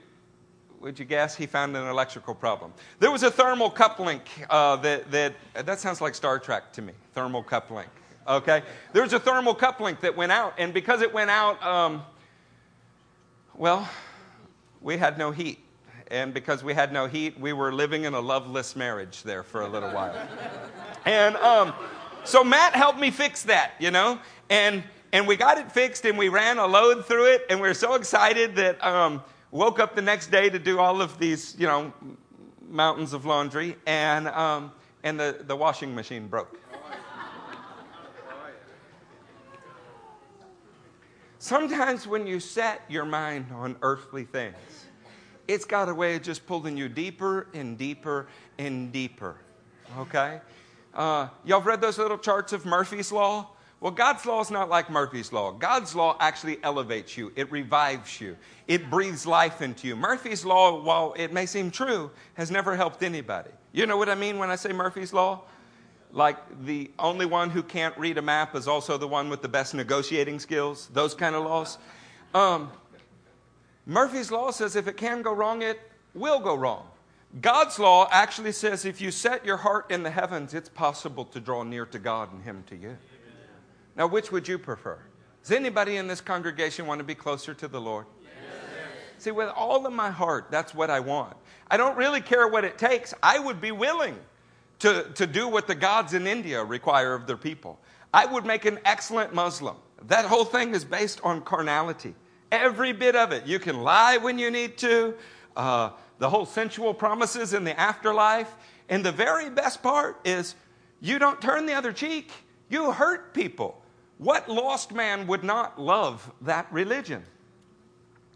[0.79, 2.73] would you guess he found an electrical problem?
[2.99, 6.93] There was a thermal coupling uh, that, that, that sounds like Star Trek to me,
[7.13, 7.87] thermal coupling.
[8.27, 8.63] Okay?
[8.93, 12.03] There was a thermal coupling that went out, and because it went out, um,
[13.55, 13.87] well,
[14.81, 15.64] we had no heat.
[16.11, 19.61] And because we had no heat, we were living in a loveless marriage there for
[19.61, 20.15] a little while.
[21.05, 21.73] and um,
[22.23, 26.17] so Matt helped me fix that, you know, and and we got it fixed and
[26.17, 29.95] we ran a load through it and we were so excited that um, woke up
[29.95, 31.93] the next day to do all of these, you know,
[32.67, 34.71] mountains of laundry and um,
[35.03, 36.59] and the, the washing machine broke.
[41.37, 44.84] Sometimes when you set your mind on earthly things,
[45.47, 48.27] it's got a way of just pulling you deeper and deeper
[48.58, 49.36] and deeper.
[49.97, 50.41] Okay?
[50.93, 53.49] Uh, y'all read those little charts of Murphy's Law?
[53.81, 55.51] Well, God's law is not like Murphy's law.
[55.51, 59.95] God's law actually elevates you, it revives you, it breathes life into you.
[59.95, 63.51] Murphy's law, while it may seem true, has never helped anybody.
[63.73, 65.41] You know what I mean when I say Murphy's law?
[66.12, 69.49] Like the only one who can't read a map is also the one with the
[69.49, 71.77] best negotiating skills, those kind of laws.
[72.34, 72.71] Um,
[73.85, 75.79] Murphy's law says if it can go wrong, it
[76.13, 76.87] will go wrong.
[77.41, 81.39] God's law actually says if you set your heart in the heavens, it's possible to
[81.39, 82.97] draw near to God and Him to you.
[83.95, 84.97] Now, which would you prefer?
[85.41, 88.05] Does anybody in this congregation want to be closer to the Lord?
[88.23, 88.31] Yes.
[89.19, 91.35] See, with all of my heart, that's what I want.
[91.69, 93.13] I don't really care what it takes.
[93.21, 94.17] I would be willing
[94.79, 97.79] to, to do what the gods in India require of their people.
[98.13, 99.75] I would make an excellent Muslim.
[100.07, 102.15] That whole thing is based on carnality.
[102.51, 103.45] Every bit of it.
[103.45, 105.15] You can lie when you need to.
[105.55, 108.53] Uh, the whole sensual promises in the afterlife.
[108.89, 110.55] And the very best part is
[111.01, 112.31] you don't turn the other cheek,
[112.69, 113.81] you hurt people.
[114.17, 117.23] What lost man would not love that religion?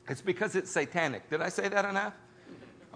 [0.10, 1.30] It's because it's satanic.
[1.30, 2.14] Did I say that enough?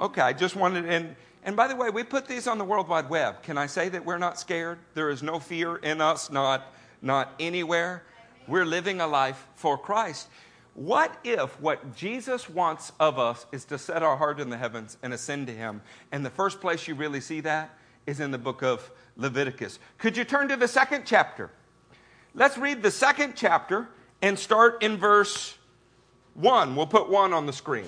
[0.02, 2.88] Okay, I just wanted, and, and by the way, we put these on the World
[2.90, 3.44] Wide Web.
[3.44, 4.80] Can I say that we're not scared?
[4.96, 8.04] There is no fear in us, not, not anywhere.
[8.48, 10.28] We're living a life for Christ.
[10.76, 14.98] What if what Jesus wants of us is to set our heart in the heavens
[15.04, 15.82] and ascend to Him?
[16.12, 19.78] And the first place you really see that is in the book of Leviticus.
[19.98, 21.52] Could you turn to the second chapter?
[22.34, 23.88] Let's read the second chapter
[24.22, 25.58] and start in verse
[26.34, 26.76] 1.
[26.76, 27.86] We'll put 1 on the screen.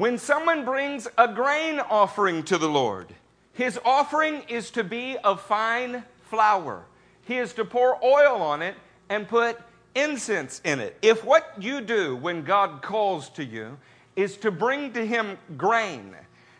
[0.00, 3.14] When someone brings a grain offering to the Lord,
[3.52, 6.86] his offering is to be of fine flour.
[7.26, 8.76] He is to pour oil on it
[9.10, 9.60] and put
[9.94, 10.96] incense in it.
[11.02, 13.76] If what you do when God calls to you
[14.16, 16.16] is to bring to him grain,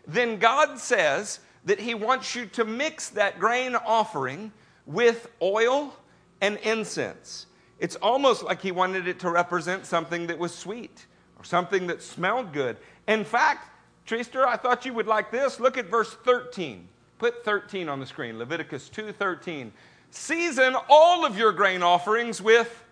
[0.06, 4.52] then God says that he wants you to mix that grain offering
[4.84, 5.96] with oil
[6.42, 7.46] and incense.
[7.78, 11.06] It's almost like he wanted it to represent something that was sweet
[11.38, 12.76] or something that smelled good.
[13.10, 13.68] In fact,
[14.06, 15.58] Treester, I thought you would like this.
[15.58, 16.88] Look at verse 13.
[17.18, 18.38] Put 13 on the screen.
[18.38, 19.72] Leviticus 2:13.
[20.12, 22.84] Season all of your grain offerings with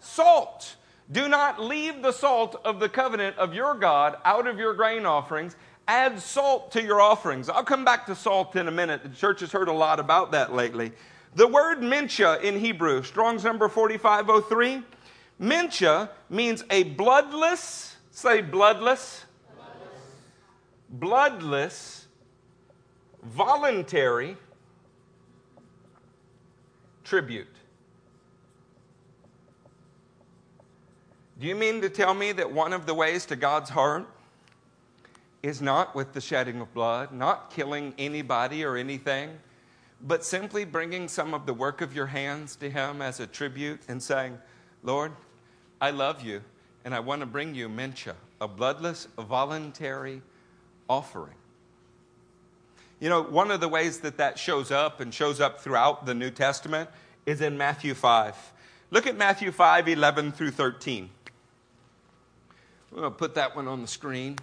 [0.00, 0.76] salt.
[1.12, 5.04] Do not leave the salt of the covenant of your God out of your grain
[5.04, 5.54] offerings.
[5.86, 7.50] Add salt to your offerings.
[7.50, 9.02] I'll come back to salt in a minute.
[9.02, 10.92] The church has heard a lot about that lately.
[11.34, 14.82] The word mincha in Hebrew, Strong's number 4503,
[15.38, 19.26] mincha means a bloodless, say bloodless,
[20.88, 22.06] bloodless,
[23.22, 24.36] voluntary
[27.04, 27.46] tribute.
[31.40, 34.06] Do you mean to tell me that one of the ways to God's heart
[35.42, 39.38] is not with the shedding of blood, not killing anybody or anything,
[40.02, 43.80] but simply bringing some of the work of your hands to Him as a tribute
[43.88, 44.36] and saying,
[44.82, 45.12] Lord,
[45.80, 46.42] I love you
[46.84, 50.22] and I want to bring you mincha, a bloodless, voluntary
[50.88, 51.34] offering.
[53.00, 56.14] You know, one of the ways that that shows up and shows up throughout the
[56.14, 56.90] New Testament
[57.26, 58.34] is in Matthew 5.
[58.90, 61.10] Look at Matthew 5 11 through 13.
[62.90, 64.36] We're going to put that one on the screen.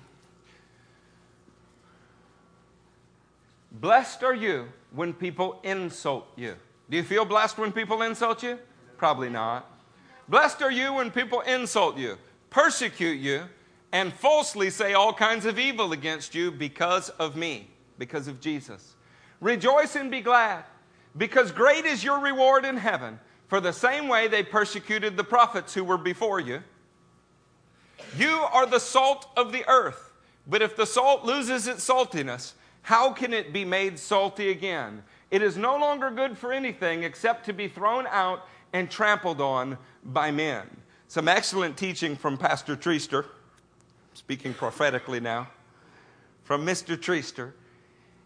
[3.71, 6.55] Blessed are you when people insult you.
[6.89, 8.59] Do you feel blessed when people insult you?
[8.97, 9.69] Probably not.
[10.29, 12.17] Blessed are you when people insult you,
[12.49, 13.43] persecute you,
[13.95, 18.95] and falsely say all kinds of evil against you because of me, because of Jesus.
[19.39, 20.65] Rejoice and be glad,
[21.15, 23.17] because great is your reward in heaven.
[23.47, 26.61] For the same way they persecuted the prophets who were before you.
[28.17, 30.11] You are the salt of the earth,
[30.45, 35.03] but if the salt loses its saltiness, how can it be made salty again?
[35.31, 39.77] It is no longer good for anything except to be thrown out and trampled on
[40.03, 40.63] by men.
[41.07, 43.27] Some excellent teaching from Pastor Treester
[44.15, 45.49] speaking prophetically now,
[46.43, 46.95] from Mr.
[46.95, 47.51] Treester,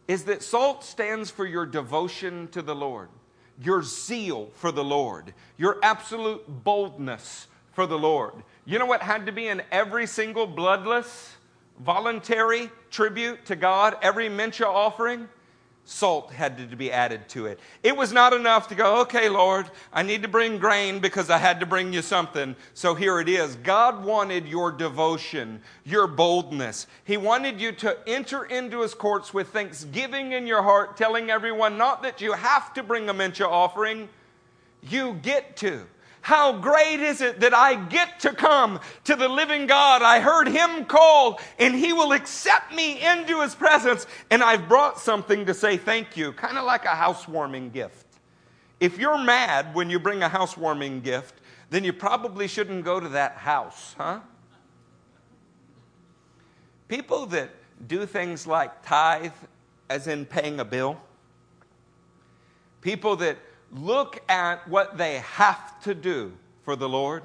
[0.07, 3.09] is that salt stands for your devotion to the Lord,
[3.61, 8.33] your zeal for the Lord, your absolute boldness for the Lord.
[8.65, 11.35] You know what had to be in every single bloodless,
[11.79, 15.27] voluntary tribute to God, every mincha offering?
[15.89, 17.59] Salt had to be added to it.
[17.81, 21.39] It was not enough to go, okay, Lord, I need to bring grain because I
[21.39, 22.55] had to bring you something.
[22.75, 23.55] So here it is.
[23.55, 26.85] God wanted your devotion, your boldness.
[27.05, 31.77] He wanted you to enter into his courts with thanksgiving in your heart, telling everyone
[31.77, 34.09] not that you have to bring a mincha offering,
[34.83, 35.87] you get to.
[36.29, 40.03] How great is it that I get to come to the living God?
[40.03, 44.05] I heard him call and he will accept me into his presence.
[44.29, 48.05] And I've brought something to say thank you, kind of like a housewarming gift.
[48.79, 51.33] If you're mad when you bring a housewarming gift,
[51.71, 54.19] then you probably shouldn't go to that house, huh?
[56.87, 57.49] People that
[57.87, 59.33] do things like tithe,
[59.89, 61.01] as in paying a bill,
[62.81, 63.39] people that
[63.71, 67.23] look at what they have to do for the Lord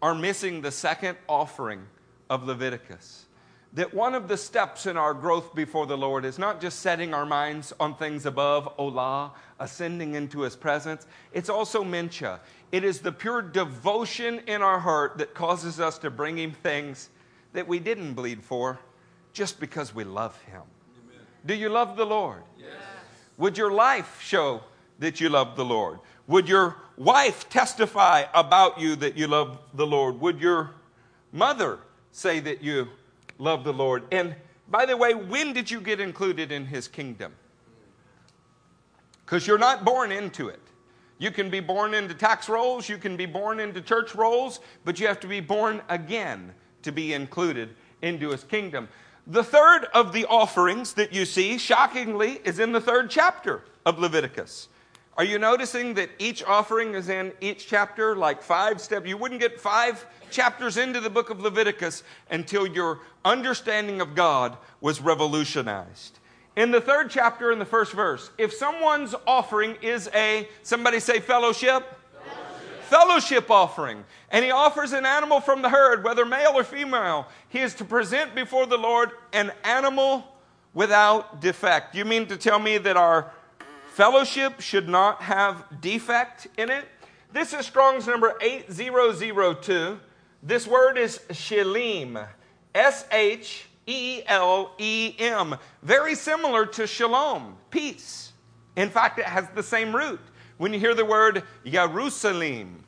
[0.00, 1.86] are missing the second offering
[2.28, 3.26] of Leviticus.
[3.74, 7.14] That one of the steps in our growth before the Lord is not just setting
[7.14, 12.40] our minds on things above, Olah, ascending into His presence, it's also Mincha.
[12.70, 17.08] It is the pure devotion in our heart that causes us to bring Him things
[17.54, 18.78] that we didn't bleed for
[19.32, 20.62] just because we love Him.
[21.06, 21.26] Amen.
[21.46, 22.42] Do you love the Lord?
[22.58, 22.68] Yes.
[23.38, 24.62] Would your life show
[25.02, 25.98] that you love the Lord?
[26.28, 30.20] Would your wife testify about you that you love the Lord?
[30.20, 30.70] Would your
[31.32, 31.80] mother
[32.12, 32.88] say that you
[33.38, 34.04] love the Lord?
[34.12, 34.36] And
[34.68, 37.32] by the way, when did you get included in his kingdom?
[39.24, 40.60] Because you're not born into it.
[41.18, 45.00] You can be born into tax rolls, you can be born into church rolls, but
[45.00, 48.88] you have to be born again to be included into his kingdom.
[49.26, 53.98] The third of the offerings that you see, shockingly, is in the third chapter of
[53.98, 54.68] Leviticus.
[55.18, 59.06] Are you noticing that each offering is in each chapter, like five steps?
[59.06, 64.56] You wouldn't get five chapters into the book of Leviticus until your understanding of God
[64.80, 66.18] was revolutionized.
[66.56, 71.20] In the third chapter, in the first verse, if someone's offering is a, somebody say
[71.20, 71.84] fellowship,
[72.88, 77.58] fellowship offering, and he offers an animal from the herd, whether male or female, he
[77.58, 80.26] is to present before the Lord an animal
[80.72, 81.94] without defect.
[81.94, 83.30] You mean to tell me that our
[83.92, 86.86] fellowship should not have defect in it?
[87.32, 90.00] This is Strong's number 8002.
[90.42, 92.18] This word is shalem,
[92.74, 95.56] S H E L E M.
[95.82, 98.32] Very similar to shalom, peace.
[98.76, 100.20] In fact, it has the same root.
[100.56, 102.84] When you hear the word Jerusalem,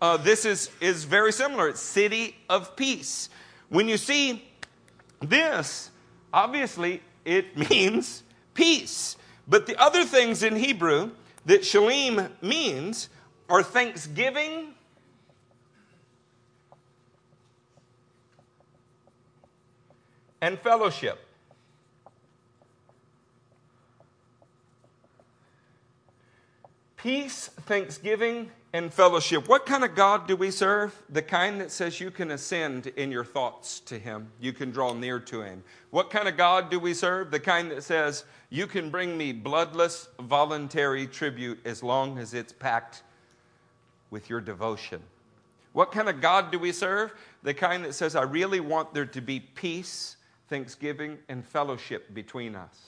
[0.00, 1.68] uh, this is, is very similar.
[1.68, 3.28] It's city of peace.
[3.68, 4.48] When you see
[5.20, 5.90] this,
[6.32, 8.22] obviously it means
[8.54, 9.16] peace.
[9.46, 11.12] But the other things in Hebrew
[11.44, 13.08] that shalem means
[13.48, 14.74] are thanksgiving
[20.40, 21.20] and fellowship.
[26.96, 29.48] Peace, thanksgiving, and fellowship.
[29.48, 31.02] What kind of God do we serve?
[31.08, 34.92] The kind that says you can ascend in your thoughts to Him, you can draw
[34.92, 35.64] near to Him.
[35.90, 37.30] What kind of God do we serve?
[37.30, 42.52] The kind that says you can bring me bloodless, voluntary tribute as long as it's
[42.52, 43.02] packed
[44.10, 45.02] with your devotion.
[45.72, 47.14] What kind of God do we serve?
[47.44, 50.16] The kind that says, I really want there to be peace,
[50.50, 52.78] thanksgiving, and fellowship between us.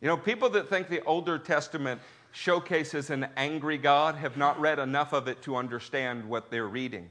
[0.00, 2.00] You know, people that think the Older Testament
[2.34, 7.08] showcases an angry God have not read enough of it to understand what they're reading.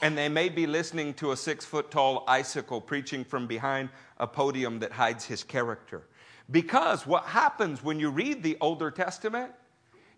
[0.00, 4.26] And they may be listening to a six foot tall icicle preaching from behind a
[4.26, 6.02] podium that hides his character.
[6.50, 9.52] Because what happens when you read the Older Testament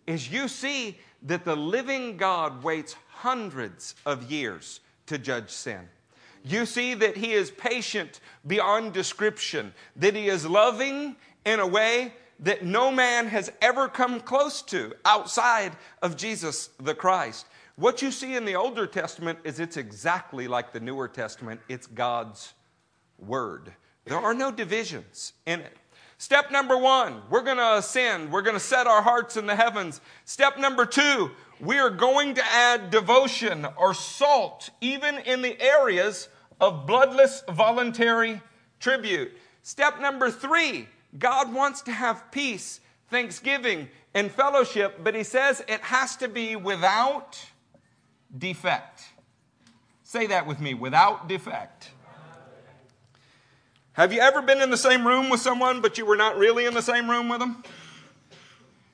[0.07, 5.89] is you see that the living God waits hundreds of years to judge sin.
[6.45, 12.13] You see that he is patient beyond description, that he is loving in a way
[12.41, 15.73] that no man has ever come close to outside
[16.03, 17.47] of Jesus the Christ.
[17.77, 21.87] What you see in the Older Testament is it's exactly like the Newer Testament, it's
[21.87, 22.55] God's
[23.19, 23.73] Word.
[24.05, 25.77] There are no divisions in it.
[26.19, 28.31] Step number one, we're going to ascend.
[28.31, 30.01] We're going to set our hearts in the heavens.
[30.25, 36.29] Step number two, we are going to add devotion or salt, even in the areas
[36.61, 38.41] of bloodless voluntary
[38.79, 39.33] tribute.
[39.63, 45.81] Step number three, God wants to have peace, thanksgiving, and fellowship, but He says it
[45.83, 47.39] has to be without
[48.37, 49.05] defect.
[50.03, 51.91] Say that with me without defect.
[53.93, 56.67] Have you ever been in the same room with someone, but you were not really
[56.67, 57.63] in the same room with them?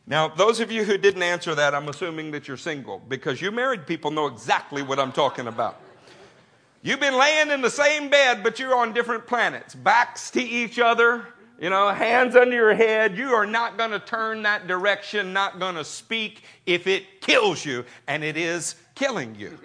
[0.07, 3.51] Now, those of you who didn't answer that, I'm assuming that you're single because you
[3.51, 5.81] married people know exactly what I'm talking about.
[6.83, 10.79] You've been laying in the same bed, but you're on different planets, backs to each
[10.79, 11.27] other,
[11.61, 13.19] you know, hands under your head.
[13.19, 17.65] You are not going to turn that direction, not going to speak if it kills
[17.65, 19.59] you, and it is killing you.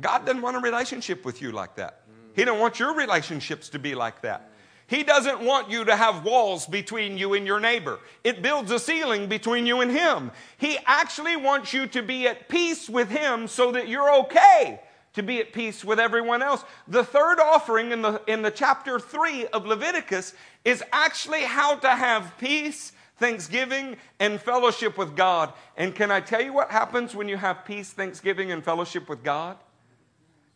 [0.00, 2.02] God doesn't want a relationship with you like that.
[2.34, 4.50] He doesn't want your relationships to be like that.
[4.86, 7.98] He doesn't want you to have walls between you and your neighbor.
[8.22, 10.30] It builds a ceiling between you and him.
[10.58, 14.80] He actually wants you to be at peace with him so that you're okay
[15.16, 16.62] to be at peace with everyone else.
[16.86, 21.88] The third offering in the, in the chapter 3 of Leviticus is actually how to
[21.88, 25.54] have peace, thanksgiving, and fellowship with God.
[25.76, 29.24] And can I tell you what happens when you have peace, thanksgiving, and fellowship with
[29.24, 29.56] God?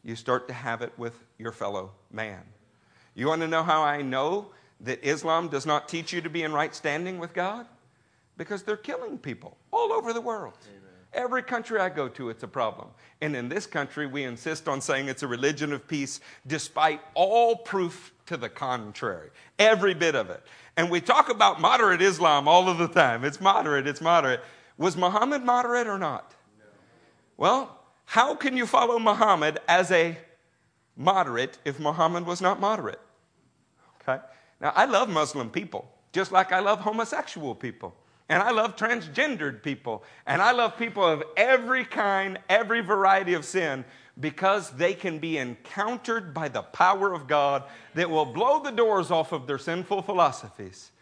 [0.04, 2.42] You start to have it with your fellow man.
[3.14, 4.50] You want to know how I know
[4.80, 7.66] that Islam does not teach you to be in right standing with God?
[8.36, 10.58] Because they're killing people all over the world.
[10.68, 10.89] Amen.
[11.12, 12.88] Every country I go to, it's a problem.
[13.20, 17.56] And in this country, we insist on saying it's a religion of peace despite all
[17.56, 19.30] proof to the contrary.
[19.58, 20.42] Every bit of it.
[20.76, 23.24] And we talk about moderate Islam all of the time.
[23.24, 24.40] It's moderate, it's moderate.
[24.78, 26.34] Was Muhammad moderate or not?
[26.58, 26.64] No.
[27.36, 30.16] Well, how can you follow Muhammad as a
[30.96, 33.00] moderate if Muhammad was not moderate?
[34.00, 34.22] Okay?
[34.60, 37.94] Now, I love Muslim people, just like I love homosexual people.
[38.30, 40.04] And I love transgendered people.
[40.24, 43.84] And I love people of every kind, every variety of sin
[44.20, 47.64] because they can be encountered by the power of God
[47.94, 50.92] that will blow the doors off of their sinful philosophies.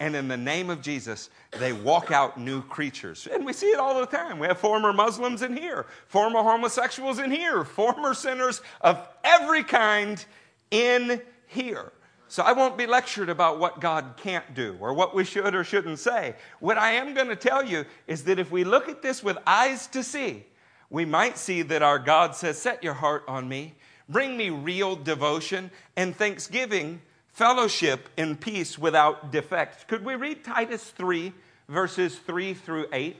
[0.00, 1.28] And in the name of Jesus,
[1.58, 3.28] they walk out new creatures.
[3.30, 4.38] And we see it all the time.
[4.38, 10.24] We have former Muslims in here, former homosexuals in here, former sinners of every kind
[10.70, 11.92] in here.
[12.28, 15.64] So I won't be lectured about what God can't do or what we should or
[15.64, 16.36] shouldn't say.
[16.60, 19.38] What I am going to tell you is that if we look at this with
[19.46, 20.44] eyes to see,
[20.90, 23.74] we might see that our God says, Set your heart on me,
[24.08, 29.88] bring me real devotion and thanksgiving, fellowship, and peace without defect.
[29.88, 31.32] Could we read Titus 3,
[31.68, 33.16] verses 3 through 8?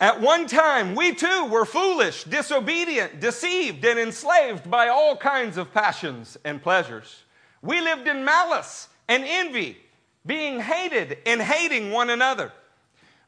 [0.00, 5.74] At one time, we too were foolish, disobedient, deceived, and enslaved by all kinds of
[5.74, 7.24] passions and pleasures.
[7.60, 9.76] We lived in malice and envy,
[10.24, 12.50] being hated and hating one another.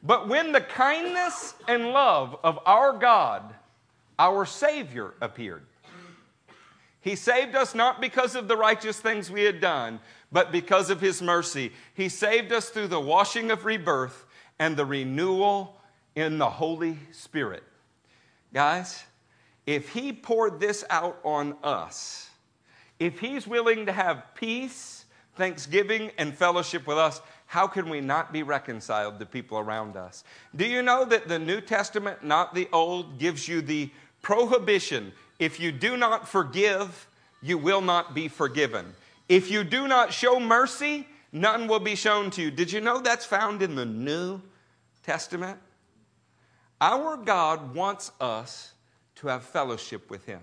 [0.03, 3.55] But when the kindness and love of our God,
[4.19, 5.67] our Savior, appeared,
[7.03, 10.01] He saved us not because of the righteous things we had done,
[10.33, 11.73] but because of His mercy.
[11.93, 14.25] He saved us through the washing of rebirth
[14.59, 15.77] and the renewal
[16.15, 17.63] in the Holy Spirit.
[18.53, 19.03] Guys,
[19.67, 22.31] if He poured this out on us,
[22.99, 25.05] if He's willing to have peace,
[25.37, 30.25] thanksgiving, and fellowship with us, how can we not be reconciled to people around us?
[30.55, 33.91] Do you know that the New Testament, not the Old, gives you the
[34.23, 37.09] prohibition if you do not forgive,
[37.43, 38.95] you will not be forgiven.
[39.29, 42.51] If you do not show mercy, none will be shown to you.
[42.53, 44.41] Did you know that's found in the New
[45.03, 45.59] Testament?
[46.83, 48.73] Our God wants us
[49.15, 50.41] to have fellowship with Him.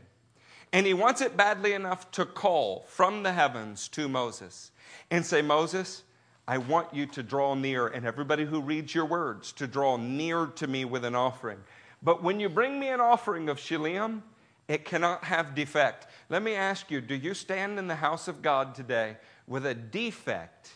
[0.71, 4.71] And He wants it badly enough to call from the heavens to Moses
[5.11, 6.03] and say, Moses,
[6.47, 10.45] I want you to draw near, and everybody who reads your words to draw near
[10.45, 11.59] to me with an offering.
[12.01, 14.21] But when you bring me an offering of shillim,
[14.69, 16.07] it cannot have defect.
[16.29, 19.75] Let me ask you do you stand in the house of God today with a
[19.75, 20.71] defect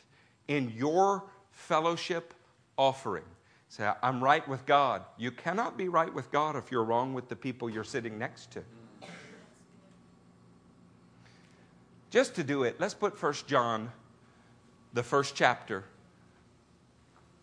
[0.49, 2.34] in your fellowship
[2.78, 3.24] offering?
[3.74, 5.01] Say, I'm right with God.
[5.17, 8.51] You cannot be right with God if you're wrong with the people you're sitting next
[8.51, 8.61] to.
[12.11, 13.91] Just to do it, let's put First John,
[14.93, 15.86] the first chapter,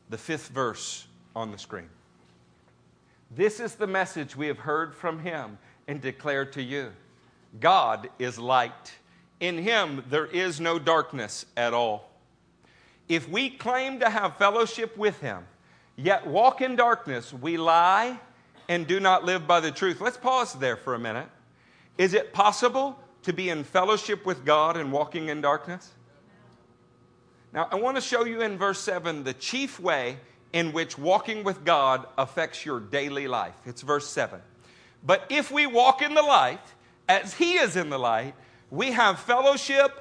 [0.08, 1.88] the fifth verse on the screen.
[3.32, 5.58] This is the message we have heard from him
[5.88, 6.92] and declare to you
[7.58, 8.92] God is light.
[9.40, 12.08] In him there is no darkness at all.
[13.08, 15.44] If we claim to have fellowship with him,
[16.02, 18.18] yet walk in darkness, we lie
[18.68, 20.00] and do not live by the truth.
[20.00, 21.28] Let's pause there for a minute.
[21.98, 25.90] Is it possible to be in fellowship with God and walking in darkness?
[27.52, 30.18] Now, I want to show you in verse 7 the chief way
[30.52, 33.54] in which walking with God affects your daily life.
[33.66, 34.40] It's verse 7.
[35.04, 36.60] But if we walk in the light,
[37.08, 38.34] as He is in the light,
[38.70, 39.92] we have fellowship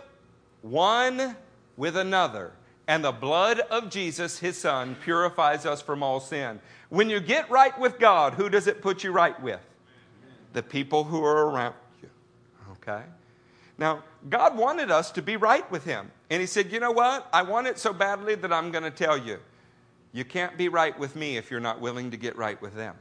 [0.61, 1.35] one
[1.75, 2.51] with another
[2.89, 6.59] and the blood of Jesus, his son, purifies us from all sin.
[6.89, 9.61] When you get right with God, who does it put you right with?
[10.53, 12.09] The people who are around you.
[12.71, 13.03] Okay?
[13.77, 16.11] Now, God wanted us to be right with him.
[16.31, 17.29] And he said, You know what?
[17.31, 19.37] I want it so badly that I'm going to tell you.
[20.11, 22.95] You can't be right with me if you're not willing to get right with them.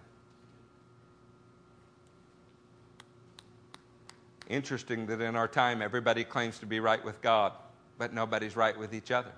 [4.51, 7.55] Interesting that in our time, everybody claims to be right with God,
[7.97, 9.33] but nobody's right with each other.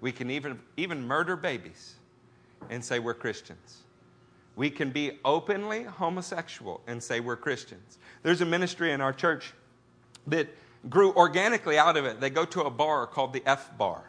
[0.00, 1.94] We can even, even murder babies
[2.68, 3.82] and say we're Christians.
[4.56, 7.98] We can be openly homosexual and say we're Christians.
[8.22, 9.52] There's a ministry in our church
[10.26, 10.48] that
[10.88, 12.20] grew organically out of it.
[12.20, 14.02] They go to a bar called the F Bar,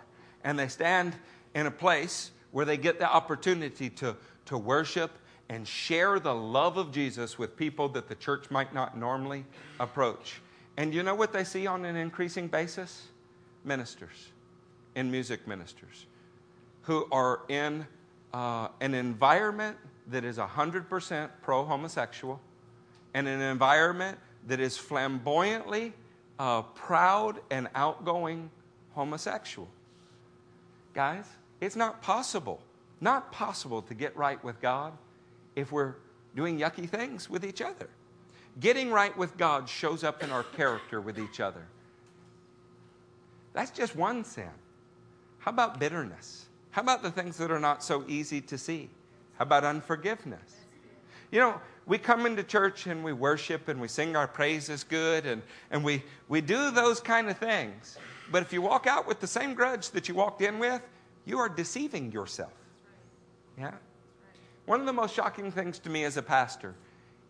[0.43, 1.15] and they stand
[1.53, 4.15] in a place where they get the opportunity to,
[4.45, 5.11] to worship
[5.49, 9.45] and share the love of Jesus with people that the church might not normally
[9.79, 10.41] approach.
[10.77, 13.07] And you know what they see on an increasing basis?
[13.63, 14.31] Ministers
[14.95, 16.05] and music ministers
[16.83, 17.85] who are in
[18.33, 19.77] uh, an environment
[20.07, 22.39] that is 100% pro homosexual
[23.13, 24.17] and an environment
[24.47, 25.93] that is flamboyantly
[26.39, 28.49] uh, proud and outgoing
[28.93, 29.67] homosexual.
[30.93, 31.25] Guys,
[31.59, 32.61] it's not possible,
[32.99, 34.93] not possible to get right with God
[35.55, 35.95] if we're
[36.35, 37.87] doing yucky things with each other.
[38.59, 41.65] Getting right with God shows up in our character with each other.
[43.53, 44.49] That's just one sin.
[45.41, 46.45] How about bitterness?
[46.69, 48.89] How about the things that are not so easy to see?
[49.37, 50.55] How about unforgiveness?
[51.31, 55.25] You know, we come into church and we worship and we sing our praises good
[55.25, 57.97] and, and we, we do those kind of things.
[58.31, 60.81] But if you walk out with the same grudge that you walked in with,
[61.25, 62.53] you are deceiving yourself.
[63.57, 63.73] Yeah?
[64.67, 66.75] One of the most shocking things to me as a pastor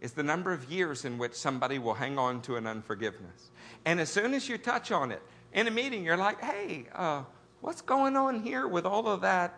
[0.01, 3.51] is the number of years in which somebody will hang on to an unforgiveness.
[3.85, 5.21] And as soon as you touch on it
[5.53, 7.23] in a meeting, you're like, hey, uh,
[7.61, 9.53] what's going on here with all of that?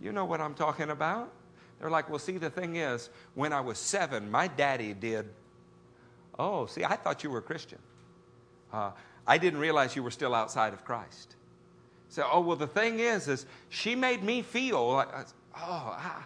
[0.00, 1.32] You know what I'm talking about.
[1.78, 5.26] They're like, well, see, the thing is, when I was seven, my daddy did.
[6.38, 7.78] Oh, see, I thought you were a Christian.
[8.72, 8.92] Uh,
[9.26, 11.36] I didn't realize you were still outside of Christ.
[12.08, 15.08] So, oh, well, the thing is, is she made me feel like,
[15.56, 16.22] oh, I,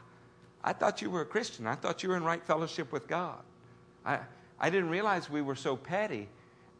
[0.62, 1.66] I thought you were a Christian.
[1.66, 3.40] I thought you were in right fellowship with God.
[4.04, 4.20] I,
[4.58, 6.28] I didn't realize we were so petty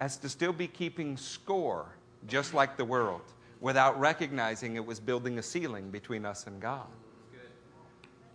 [0.01, 1.87] as to still be keeping score,
[2.27, 3.23] just like the world,
[3.65, 6.87] without recognizing it was building a ceiling between us and God.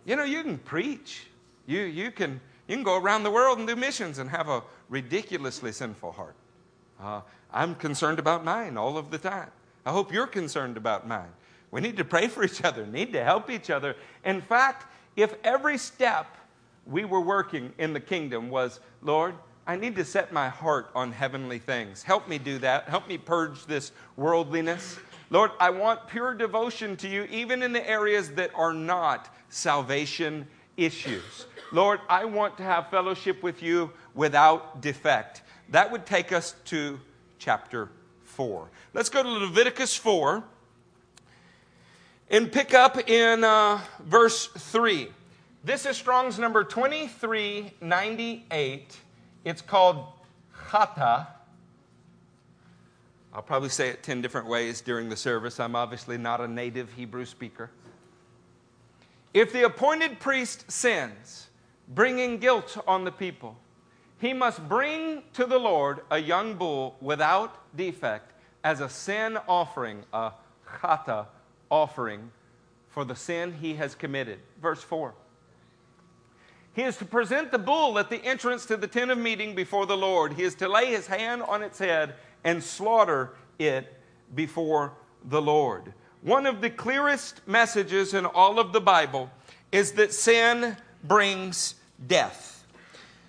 [0.04, 1.28] You know, you can preach.
[1.68, 4.64] You, you, can, you can go around the world and do missions and have a
[4.88, 6.34] ridiculously sinful heart.
[7.00, 7.20] Uh,
[7.52, 9.52] I'm concerned about mine all of the time.
[9.86, 11.30] I hope you're concerned about mine.
[11.70, 13.94] We need to pray for each other, need to help each other.
[14.24, 16.26] In fact, if every step
[16.86, 21.12] we were working in the kingdom was, Lord, I need to set my heart on
[21.12, 22.02] heavenly things.
[22.02, 22.88] Help me do that.
[22.88, 24.98] Help me purge this worldliness.
[25.30, 30.46] Lord, I want pure devotion to you, even in the areas that are not salvation
[30.76, 31.46] issues.
[31.72, 35.42] Lord, I want to have fellowship with you without defect.
[35.68, 36.98] That would take us to
[37.38, 37.90] chapter
[38.24, 38.68] 4.
[38.92, 40.42] Let's go to Leviticus 4
[42.30, 45.10] and pick up in uh, verse 3.
[45.62, 48.96] This is Strong's number 2398.
[49.44, 50.06] It's called
[50.70, 51.28] chata.
[53.32, 55.60] I'll probably say it 10 different ways during the service.
[55.60, 57.70] I'm obviously not a native Hebrew speaker.
[59.32, 61.48] If the appointed priest sins,
[61.88, 63.56] bringing guilt on the people,
[64.18, 68.32] he must bring to the Lord a young bull without defect
[68.64, 70.32] as a sin offering, a
[70.80, 71.26] chata
[71.70, 72.30] offering
[72.88, 74.40] for the sin he has committed.
[74.60, 75.14] Verse 4.
[76.72, 79.86] He is to present the bull at the entrance to the tent of meeting before
[79.86, 80.34] the Lord.
[80.34, 82.14] He is to lay his hand on its head
[82.44, 83.92] and slaughter it
[84.34, 84.92] before
[85.24, 85.92] the Lord.
[86.22, 89.30] One of the clearest messages in all of the Bible
[89.72, 91.76] is that sin brings
[92.06, 92.66] death.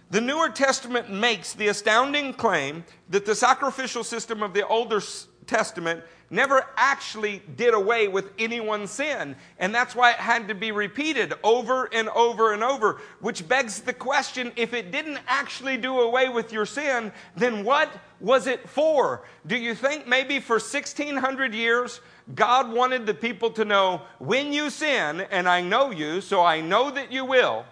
[0.09, 5.01] The Newer Testament makes the astounding claim that the sacrificial system of the Older
[5.47, 9.35] Testament never actually did away with anyone's sin.
[9.59, 13.81] And that's why it had to be repeated over and over and over, which begs
[13.81, 18.67] the question if it didn't actually do away with your sin, then what was it
[18.67, 19.23] for?
[19.45, 21.99] Do you think maybe for 1600 years,
[22.33, 26.61] God wanted the people to know when you sin, and I know you, so I
[26.61, 27.65] know that you will,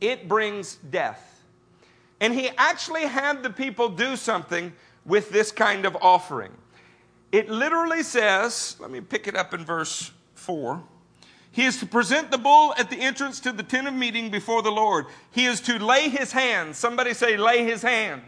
[0.00, 1.26] it brings death.
[2.20, 4.72] And he actually had the people do something
[5.04, 6.52] with this kind of offering.
[7.32, 10.82] It literally says, let me pick it up in verse 4.
[11.52, 14.62] He is to present the bull at the entrance to the tent of meeting before
[14.62, 15.06] the Lord.
[15.30, 16.76] He is to lay his hand.
[16.76, 18.22] Somebody say, lay his hand."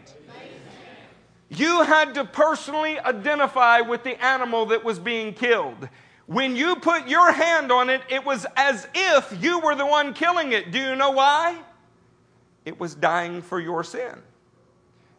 [1.49, 5.87] You had to personally identify with the animal that was being killed.
[6.25, 10.13] When you put your hand on it, it was as if you were the one
[10.13, 10.71] killing it.
[10.71, 11.59] Do you know why?
[12.65, 14.21] It was dying for your sin.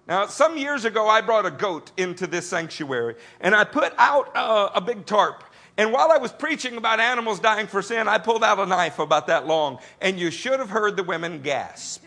[0.07, 4.31] Now, some years ago, I brought a goat into this sanctuary and I put out
[4.35, 5.45] a big tarp.
[5.77, 8.99] And while I was preaching about animals dying for sin, I pulled out a knife
[8.99, 9.79] about that long.
[10.01, 12.05] And you should have heard the women gasp.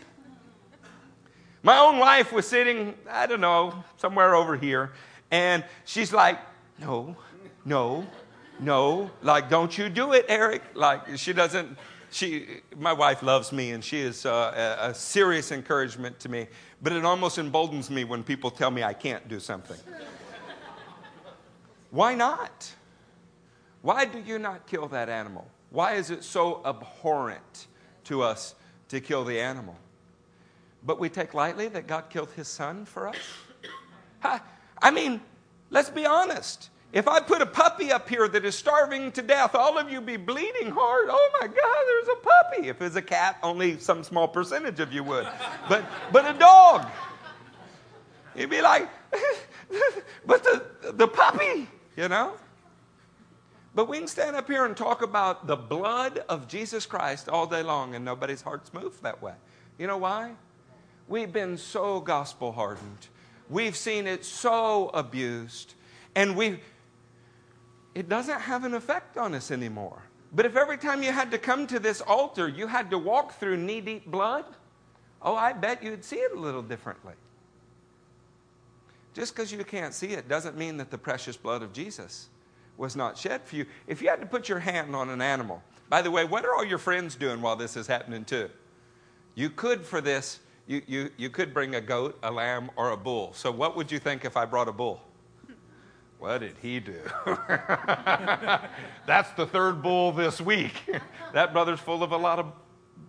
[1.62, 4.92] My own wife was sitting, I don't know, somewhere over here.
[5.30, 6.38] And she's like,
[6.78, 7.16] no,
[7.64, 8.06] no,
[8.60, 9.10] no.
[9.22, 10.62] Like, don't you do it, Eric.
[10.74, 11.76] Like, she doesn't,
[12.10, 12.46] she,
[12.76, 16.46] my wife loves me and she is uh, a, a serious encouragement to me
[16.82, 19.78] but it almost emboldens me when people tell me I can't do something.
[21.90, 22.72] Why not?
[23.82, 25.48] Why do you not kill that animal?
[25.70, 27.66] Why is it so abhorrent
[28.04, 28.54] to us
[28.88, 29.76] to kill the animal?
[30.84, 33.16] But we take lightly that God killed his son for us?
[34.80, 35.20] I mean,
[35.70, 36.70] let's be honest.
[36.92, 40.00] If I put a puppy up here that is starving to death, all of you
[40.00, 41.08] be bleeding hard.
[41.10, 42.68] Oh my God, there's a puppy.
[42.68, 45.28] If it's a cat, only some small percentage of you would.
[45.68, 46.86] But but a dog,
[48.34, 48.88] you'd be like,
[50.26, 52.32] but the the puppy, you know.
[53.74, 57.46] But we can stand up here and talk about the blood of Jesus Christ all
[57.46, 59.34] day long, and nobody's hearts move that way.
[59.76, 60.32] You know why?
[61.06, 63.08] We've been so gospel hardened.
[63.48, 65.74] We've seen it so abused.
[66.14, 66.60] And we
[67.98, 70.00] it doesn't have an effect on us anymore.
[70.32, 73.40] But if every time you had to come to this altar, you had to walk
[73.40, 74.44] through knee deep blood,
[75.20, 77.14] oh, I bet you'd see it a little differently.
[79.14, 82.28] Just because you can't see it doesn't mean that the precious blood of Jesus
[82.76, 83.66] was not shed for you.
[83.88, 86.54] If you had to put your hand on an animal, by the way, what are
[86.54, 88.48] all your friends doing while this is happening too?
[89.34, 90.38] You could, for this,
[90.68, 93.32] you, you, you could bring a goat, a lamb, or a bull.
[93.32, 95.00] So, what would you think if I brought a bull?
[96.18, 97.00] What did he do?
[99.06, 100.72] That's the third bull this week.
[101.32, 102.52] that brother's full of a lot of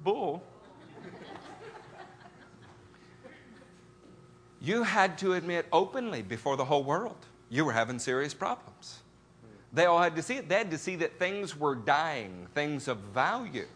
[0.03, 0.43] bull.
[4.62, 7.16] You had to admit openly before the whole world
[7.49, 8.99] you were having serious problems.
[9.72, 10.49] They all had to see it.
[10.49, 13.68] They had to see that things were dying, things of value,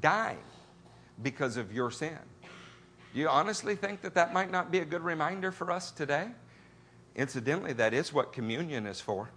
[0.00, 0.38] dying
[1.22, 2.18] because of your sin.
[3.12, 6.28] Do you honestly think that that might not be a good reminder for us today?
[7.16, 9.30] Incidentally, that is what communion is for.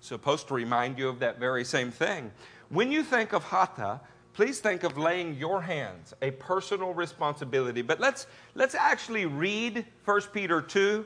[0.00, 2.32] supposed to remind you of that very same thing.
[2.70, 4.00] When you think of chata,
[4.32, 7.82] please think of laying your hands, a personal responsibility.
[7.82, 11.04] But let's, let's actually read 1 Peter 2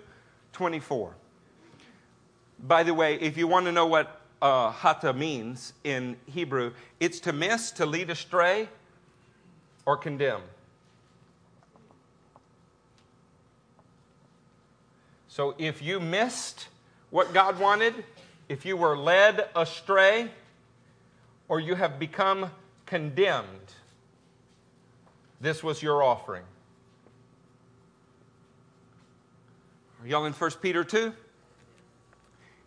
[0.53, 1.17] 24.
[2.61, 7.33] By the way, if you want to know what uh, means in Hebrew, it's to
[7.33, 8.69] miss, to lead astray,
[9.85, 10.43] or condemn.
[15.35, 16.69] So if you missed
[17.11, 17.93] what God wanted,
[18.49, 20.31] if you were led astray,
[21.49, 22.53] or you have become
[22.87, 23.73] condemned,
[25.41, 26.45] this was your offering.
[30.01, 31.13] Are y'all in 1 Peter 2?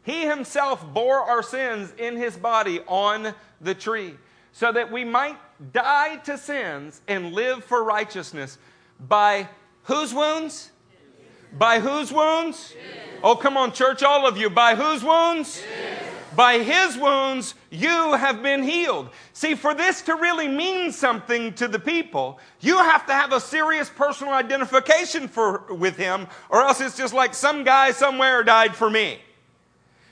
[0.04, 4.16] He himself bore our sins in his body on the tree,
[4.52, 5.38] so that we might
[5.72, 8.58] die to sins and live for righteousness.
[9.00, 9.48] By
[9.84, 10.72] whose wounds?
[11.58, 12.74] By whose wounds?
[13.24, 14.50] Oh, come on, church, all of you.
[14.50, 15.62] By whose wounds?
[16.36, 19.10] By his wounds, you have been healed.
[19.34, 23.40] See, for this to really mean something to the people, you have to have a
[23.40, 28.76] serious personal identification for, with him, or else it's just like some guy somewhere died
[28.76, 29.20] for me.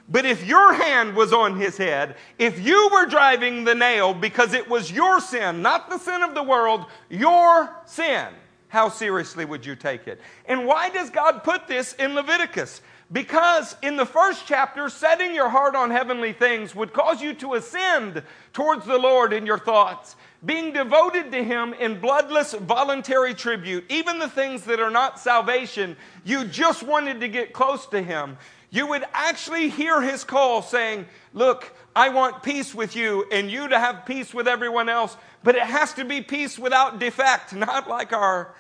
[0.10, 4.54] But if your hand was on his head, if you were driving the nail because
[4.54, 8.28] it was your sin, not the sin of the world, your sin,
[8.76, 10.20] how seriously would you take it?
[10.48, 12.82] And why does God put this in Leviticus?
[13.10, 17.54] Because in the first chapter, setting your heart on heavenly things would cause you to
[17.54, 18.22] ascend
[18.52, 24.20] towards the Lord in your thoughts, being devoted to Him in bloodless voluntary tribute, even
[24.20, 25.96] the things that are not salvation,
[26.26, 28.38] you just wanted to get close to Him.
[28.72, 33.70] You would actually hear His call saying, Look, I want peace with you and you
[33.70, 37.88] to have peace with everyone else, but it has to be peace without defect, not
[37.88, 38.54] like our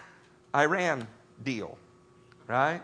[0.56, 1.08] Iran
[1.44, 1.78] deal,
[2.48, 2.82] right?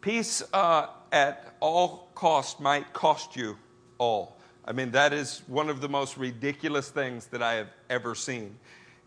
[0.00, 3.58] Peace uh, at all cost might cost you
[3.98, 4.38] all.
[4.64, 8.58] I mean, that is one of the most ridiculous things that I have ever seen.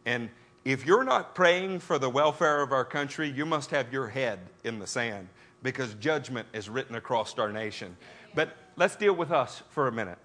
[0.05, 0.29] And
[0.65, 4.39] if you're not praying for the welfare of our country, you must have your head
[4.63, 5.27] in the sand
[5.63, 7.97] because judgment is written across our nation.
[8.35, 10.19] But let's deal with us for a minute.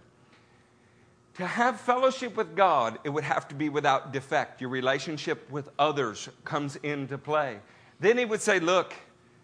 [1.39, 4.61] To have fellowship with God, it would have to be without defect.
[4.61, 7.61] Your relationship with others comes into play.
[8.01, 8.93] Then he would say, Look,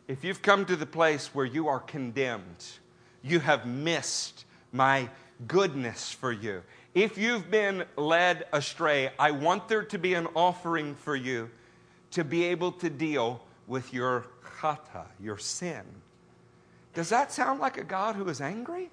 [0.08, 2.64] if you've come to the place where you are condemned,
[3.22, 5.08] you have missed my
[5.46, 6.64] goodness for you.
[6.94, 11.48] If you've been led astray, I want there to be an offering for you
[12.10, 14.26] to be able to deal with your
[14.58, 15.82] chata, your sin.
[16.92, 18.90] Does that sound like a God who is angry?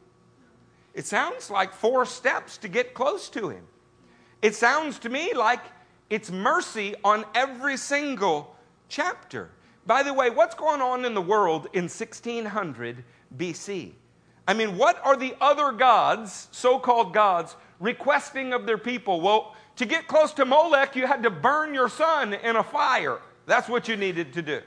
[0.93, 3.63] It sounds like four steps to get close to Him.
[4.41, 5.61] It sounds to me like
[6.09, 8.55] it's mercy on every single
[8.89, 9.49] chapter.
[9.85, 13.03] By the way, what's going on in the world in 1600
[13.37, 13.91] BC?
[14.47, 19.21] I mean, what are the other gods, so called gods, requesting of their people?
[19.21, 23.19] Well, to get close to Molech, you had to burn your son in a fire.
[23.45, 24.61] That's what you needed to do.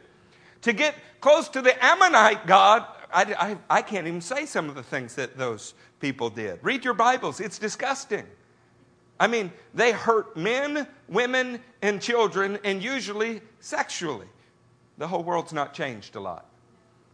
[0.63, 4.75] To get close to the Ammonite god, I, I, I can't even say some of
[4.75, 6.59] the things that those people did.
[6.63, 8.27] Read your Bibles, it's disgusting.
[9.21, 14.27] I mean, they hurt men, women, and children, and usually sexually.
[14.99, 16.47] The whole world's not changed a lot.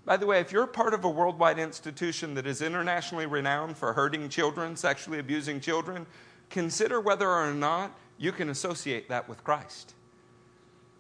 [0.07, 3.93] By the way, if you're part of a worldwide institution that is internationally renowned for
[3.93, 6.07] hurting children, sexually abusing children,
[6.49, 9.95] consider whether or not you can associate that with Christ.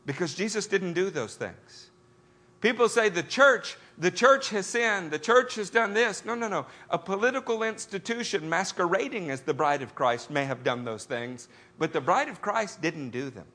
[0.04, 1.89] Because Jesus didn't do those things.
[2.60, 6.24] People say the church, the church has sinned, the church has done this.
[6.24, 6.66] No, no, no.
[6.90, 11.48] A political institution masquerading as the bride of Christ may have done those things,
[11.78, 13.46] but the bride of Christ didn't do them.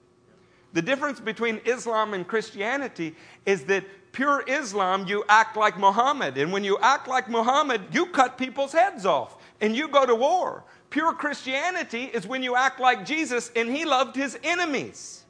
[0.74, 6.38] The difference between Islam and Christianity is that pure Islam, you act like Muhammad.
[6.38, 10.16] And when you act like Muhammad, you cut people's heads off and you go to
[10.16, 10.64] war.
[10.90, 15.25] Pure Christianity is when you act like Jesus and he loved his enemies.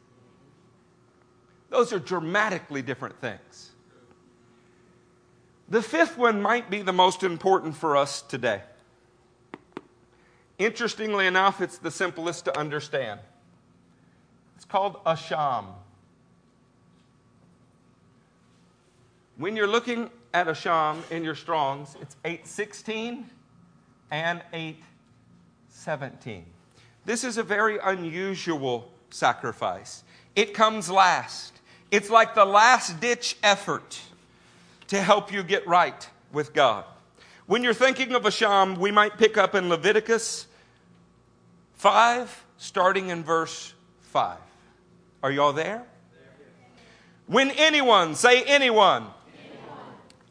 [1.70, 3.72] Those are dramatically different things.
[5.68, 8.62] The fifth one might be the most important for us today.
[10.58, 13.20] Interestingly enough, it's the simplest to understand.
[14.56, 15.66] It's called asham.
[19.38, 23.30] When you're looking at asham in your Strongs, it's 816
[24.12, 26.46] and 817.
[27.04, 30.04] This is a very unusual sacrifice.
[30.36, 31.55] It comes last.
[31.96, 34.02] It's like the last ditch effort
[34.88, 36.84] to help you get right with God.
[37.46, 40.46] When you're thinking of asham, we might pick up in Leviticus
[41.76, 44.38] 5, starting in verse 5.
[45.24, 45.86] Are y'all there?
[47.28, 49.06] When anyone, say anyone,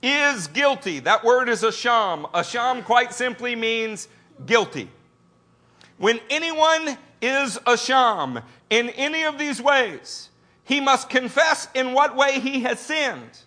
[0.02, 0.98] is guilty.
[0.98, 2.30] That word is asham.
[2.32, 4.06] Asham quite simply means
[4.44, 4.90] guilty.
[5.96, 10.28] When anyone is asham in any of these ways,
[10.64, 13.38] he must confess in what way he has sinned.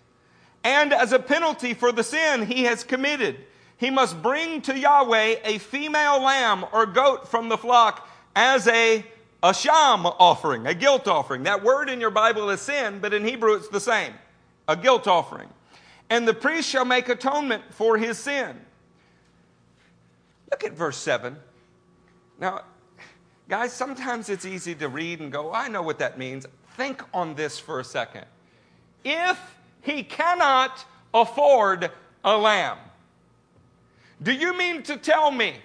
[0.64, 3.36] And as a penalty for the sin he has committed,
[3.76, 9.04] he must bring to Yahweh a female lamb or goat from the flock as a
[9.42, 11.44] asham offering, a guilt offering.
[11.44, 14.14] That word in your Bible is sin, but in Hebrew it's the same
[14.66, 15.48] a guilt offering
[16.10, 18.56] and the priest shall make atonement for his sin.
[20.50, 21.36] Look at verse 7.
[22.40, 22.62] Now,
[23.48, 26.46] guys, sometimes it's easy to read and go, I know what that means.
[26.78, 28.24] Think on this for a second.
[29.04, 29.36] If
[29.82, 31.90] he cannot afford
[32.22, 32.78] a lamb,
[34.22, 35.56] do you mean to tell me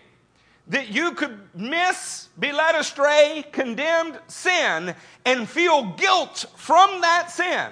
[0.70, 7.70] that you could miss, be led astray, condemned sin, and feel guilt from that sin?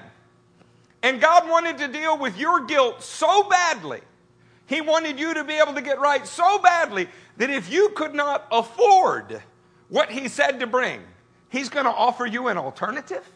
[1.01, 4.01] And God wanted to deal with your guilt so badly.
[4.67, 8.13] He wanted you to be able to get right so badly that if you could
[8.13, 9.41] not afford
[9.89, 11.01] what He said to bring,
[11.51, 13.29] He's going to offer you an alternative.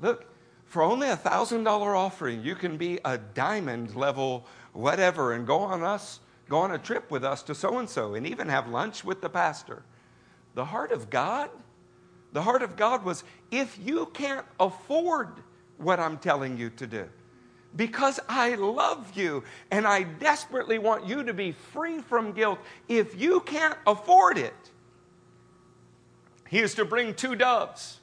[0.00, 0.24] Look,
[0.66, 5.58] for only a thousand dollar offering, you can be a diamond level whatever and go
[5.58, 8.68] on us, go on a trip with us to so and so, and even have
[8.68, 9.82] lunch with the pastor.
[10.54, 11.50] The heart of God
[12.32, 15.28] the heart of God was if you can't afford
[15.76, 17.08] what I'm telling you to do,
[17.76, 23.20] because I love you and I desperately want you to be free from guilt, if
[23.20, 24.54] you can't afford it,
[26.52, 28.00] he is to bring two doves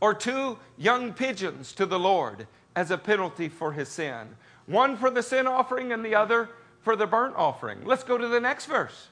[0.00, 4.28] or two young pigeons to the Lord as a penalty for his sin.
[4.64, 6.48] One for the sin offering and the other
[6.80, 7.84] for the burnt offering.
[7.84, 9.08] Let's go to the next verse.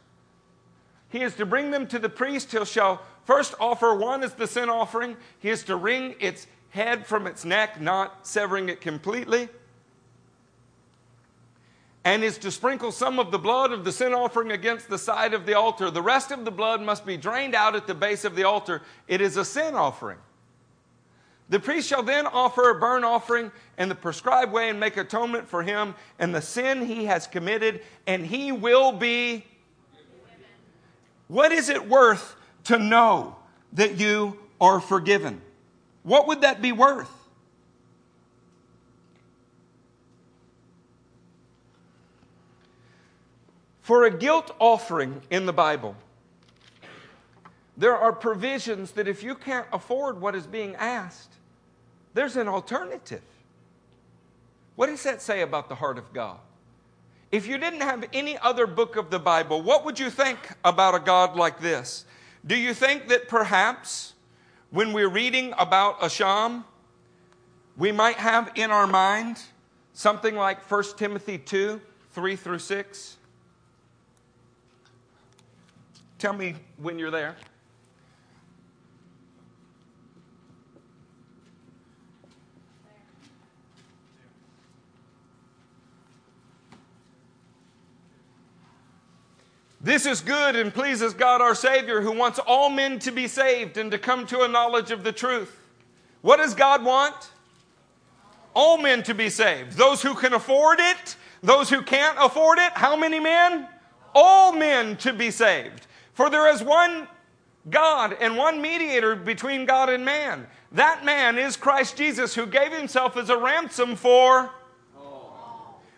[1.10, 2.52] He is to bring them to the priest.
[2.52, 5.18] He shall first offer one as the sin offering.
[5.40, 9.50] He is to wring its head from its neck, not severing it completely.
[12.10, 15.32] And is to sprinkle some of the blood of the sin offering against the side
[15.32, 15.92] of the altar.
[15.92, 18.82] The rest of the blood must be drained out at the base of the altar.
[19.06, 20.18] It is a sin offering.
[21.50, 25.46] The priest shall then offer a burnt offering in the prescribed way and make atonement
[25.46, 29.46] for him and the sin he has committed, and he will be
[31.28, 32.34] what is it worth
[32.64, 33.36] to know
[33.74, 35.40] that you are forgiven?
[36.02, 37.19] What would that be worth?
[43.90, 45.96] For a guilt offering in the Bible,
[47.76, 51.32] there are provisions that if you can't afford what is being asked,
[52.14, 53.24] there's an alternative.
[54.76, 56.38] What does that say about the heart of God?
[57.32, 60.94] If you didn't have any other book of the Bible, what would you think about
[60.94, 62.04] a God like this?
[62.46, 64.14] Do you think that perhaps
[64.70, 66.62] when we're reading about Asham,
[67.76, 69.42] we might have in our mind
[69.94, 71.80] something like 1 Timothy 2
[72.12, 73.16] 3 through 6?
[76.20, 77.34] Tell me when you're there.
[89.80, 93.78] This is good and pleases God our Savior, who wants all men to be saved
[93.78, 95.56] and to come to a knowledge of the truth.
[96.20, 97.30] What does God want?
[98.52, 99.72] All men to be saved.
[99.72, 102.72] Those who can afford it, those who can't afford it.
[102.74, 103.66] How many men?
[104.14, 105.86] All men to be saved.
[106.20, 107.08] For there is one
[107.70, 110.48] God and one mediator between God and man.
[110.72, 114.50] That man is Christ Jesus, who gave himself as a ransom for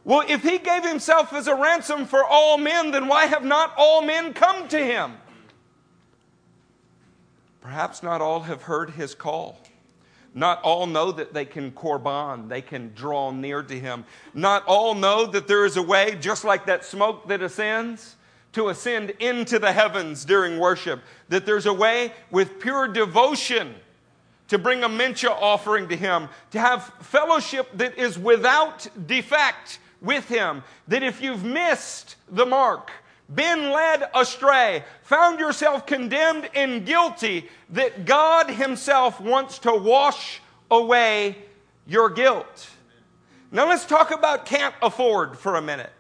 [0.05, 3.75] well, if he gave himself as a ransom for all men, then why have not
[3.77, 5.15] all men come to him?
[7.61, 9.59] Perhaps not all have heard his call.
[10.35, 14.05] Not all know that they can korban, they can draw near to him.
[14.35, 18.15] Not all know that there is a way, just like that smoke that ascends,
[18.53, 21.01] to ascend into the heavens during worship.
[21.29, 23.75] That there's a way with pure devotion
[24.49, 30.29] to bring a mincha offering to him, to have fellowship that is without defect with
[30.29, 32.91] him that if you've missed the mark,
[33.35, 40.41] been led astray, found yourself condemned and guilty, that God Himself wants to wash
[40.71, 41.37] away
[41.87, 42.69] your guilt.
[43.51, 45.93] Now let's talk about can't afford for a minute.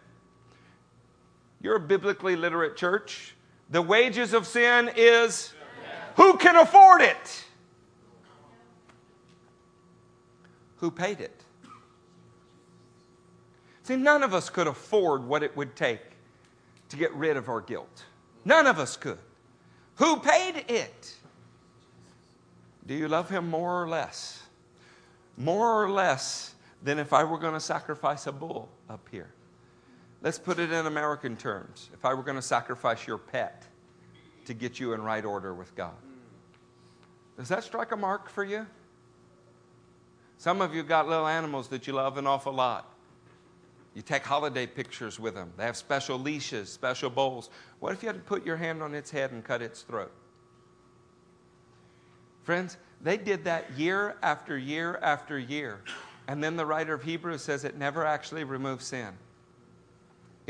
[1.62, 3.34] You're a biblically literate church.
[3.70, 5.54] The wages of sin is
[6.16, 7.44] who can afford it?
[10.78, 11.44] Who paid it?
[13.84, 16.00] See, none of us could afford what it would take
[16.88, 18.04] to get rid of our guilt.
[18.44, 19.18] None of us could.
[19.96, 21.14] Who paid it?
[22.86, 24.42] Do you love him more or less?
[25.36, 29.30] More or less than if I were going to sacrifice a bull up here.
[30.23, 31.91] Let's put it in American terms.
[31.93, 33.66] If I were going to sacrifice your pet
[34.47, 35.95] to get you in right order with God.
[37.37, 38.66] Does that strike a mark for you?
[40.39, 42.89] Some of you got little animals that you love an awful lot.
[43.95, 45.53] You take holiday pictures with them.
[45.57, 47.51] They have special leashes, special bowls.
[47.81, 50.12] What if you had to put your hand on its head and cut its throat?
[52.43, 55.81] Friends, they did that year after year after year.
[56.27, 59.12] And then the writer of Hebrews says it never actually removes sin.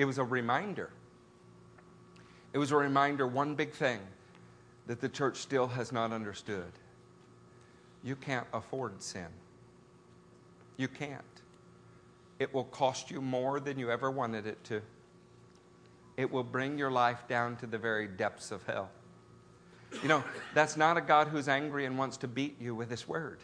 [0.02, 0.90] It was a reminder.
[2.52, 4.00] It was a reminder, one big thing
[4.86, 6.72] that the church still has not understood.
[8.02, 9.28] You can't afford sin.
[10.76, 11.22] You can't
[12.42, 14.82] it will cost you more than you ever wanted it to.
[16.16, 18.90] It will bring your life down to the very depths of hell.
[20.02, 23.06] You know, that's not a God who's angry and wants to beat you with his
[23.06, 23.38] word.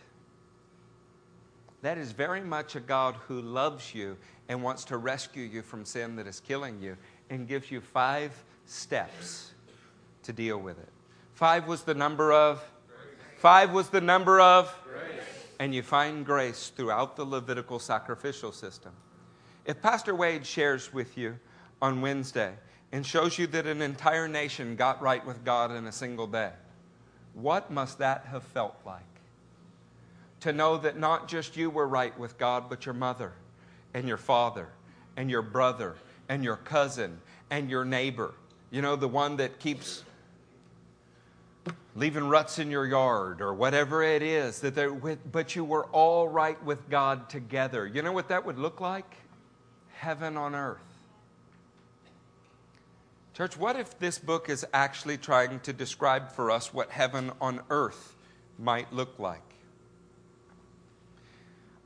[1.83, 4.17] That is very much a God who loves you
[4.49, 6.97] and wants to rescue you from sin that is killing you
[7.31, 8.33] and gives you five
[8.67, 9.53] steps
[10.25, 10.89] to deal with it.
[11.35, 12.63] Five was the number of,
[13.37, 14.75] five was the number of,
[15.61, 18.93] and you find grace throughout the Levitical sacrificial system.
[19.65, 21.39] If Pastor Wade shares with you
[21.81, 22.55] on Wednesday
[22.91, 26.51] and shows you that an entire nation got right with God in a single day,
[27.35, 29.03] what must that have felt like?
[30.41, 33.33] To know that not just you were right with God, but your mother
[33.93, 34.69] and your father
[35.17, 35.97] and your brother
[36.29, 37.21] and your cousin
[37.51, 38.35] and your neighbor.
[38.71, 40.05] You know, the one that keeps
[41.97, 45.87] leaving ruts in your yard or whatever it is that they're with, but you were
[45.87, 47.87] all right with God together.
[47.87, 49.17] You know what that would look like?
[49.95, 50.79] Heaven on earth.
[53.35, 57.61] Church, what if this book is actually trying to describe for us what heaven on
[57.71, 58.15] earth
[58.59, 59.48] might look like?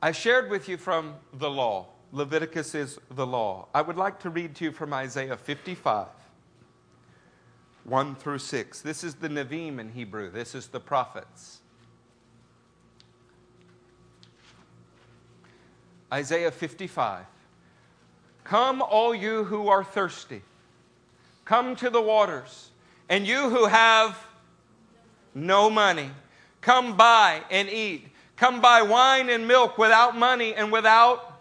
[0.03, 1.85] I shared with you from the law.
[2.11, 3.69] Leviticus is the law.
[3.73, 6.07] I would like to read to you from Isaiah 55.
[7.85, 8.81] 1 through 6.
[8.81, 11.61] This is the Nevi'im in Hebrew, this is the prophets.
[16.11, 17.23] Isaiah 55.
[18.43, 20.41] Come, all you who are thirsty,
[21.45, 22.71] come to the waters,
[23.07, 24.21] and you who have
[25.33, 26.09] no money,
[26.59, 28.09] come buy and eat.
[28.35, 31.39] Come buy wine and milk without money and without.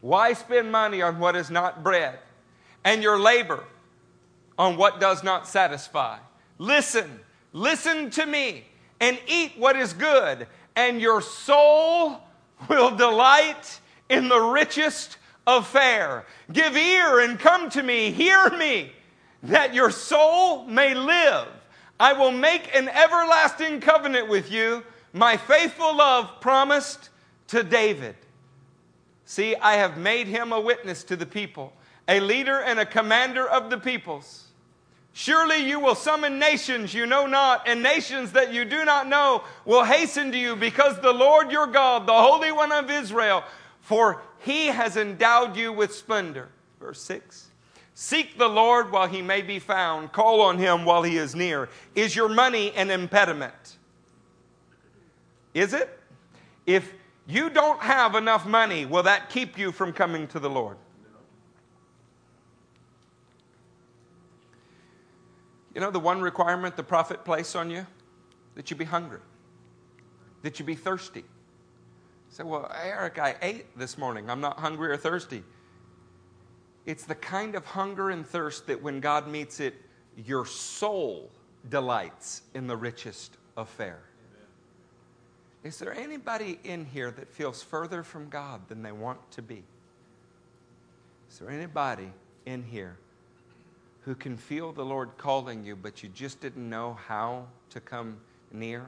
[0.00, 2.18] Why spend money on what is not bread?
[2.84, 3.64] And your labor
[4.58, 6.18] on what does not satisfy.
[6.58, 7.20] Listen,
[7.52, 8.64] listen to me,
[9.00, 12.20] and eat what is good, and your soul
[12.68, 15.16] will delight in the richest
[15.46, 16.26] of fare.
[16.52, 18.92] Give ear and come to me, hear me,
[19.42, 21.48] that your soul may live.
[22.00, 24.82] I will make an everlasting covenant with you,
[25.12, 27.10] my faithful love promised
[27.48, 28.16] to David.
[29.26, 31.74] See, I have made him a witness to the people,
[32.08, 34.46] a leader and a commander of the peoples.
[35.12, 39.44] Surely you will summon nations you know not, and nations that you do not know
[39.66, 43.44] will hasten to you, because the Lord your God, the Holy One of Israel,
[43.82, 46.48] for he has endowed you with splendor.
[46.80, 47.49] Verse 6
[48.02, 51.68] Seek the Lord while he may be found, call on him while he is near.
[51.94, 53.76] Is your money an impediment?
[55.52, 56.00] Is it?
[56.64, 56.94] If
[57.26, 60.78] you don't have enough money, will that keep you from coming to the Lord?
[65.74, 67.86] You know the one requirement the prophet placed on you?
[68.54, 69.20] That you be hungry,
[70.40, 71.24] that you be thirsty.
[72.30, 74.30] Say, well, Eric, I ate this morning.
[74.30, 75.44] I'm not hungry or thirsty.
[76.86, 79.74] It's the kind of hunger and thirst that when God meets it,
[80.16, 81.30] your soul
[81.68, 84.00] delights in the richest affair.
[84.32, 84.40] fare.
[85.62, 89.62] Is there anybody in here that feels further from God than they want to be?
[91.30, 92.10] Is there anybody
[92.46, 92.96] in here
[94.04, 98.16] who can feel the Lord calling you, but you just didn't know how to come
[98.52, 98.86] near?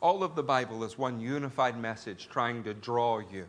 [0.00, 3.46] All of the Bible is one unified message trying to draw you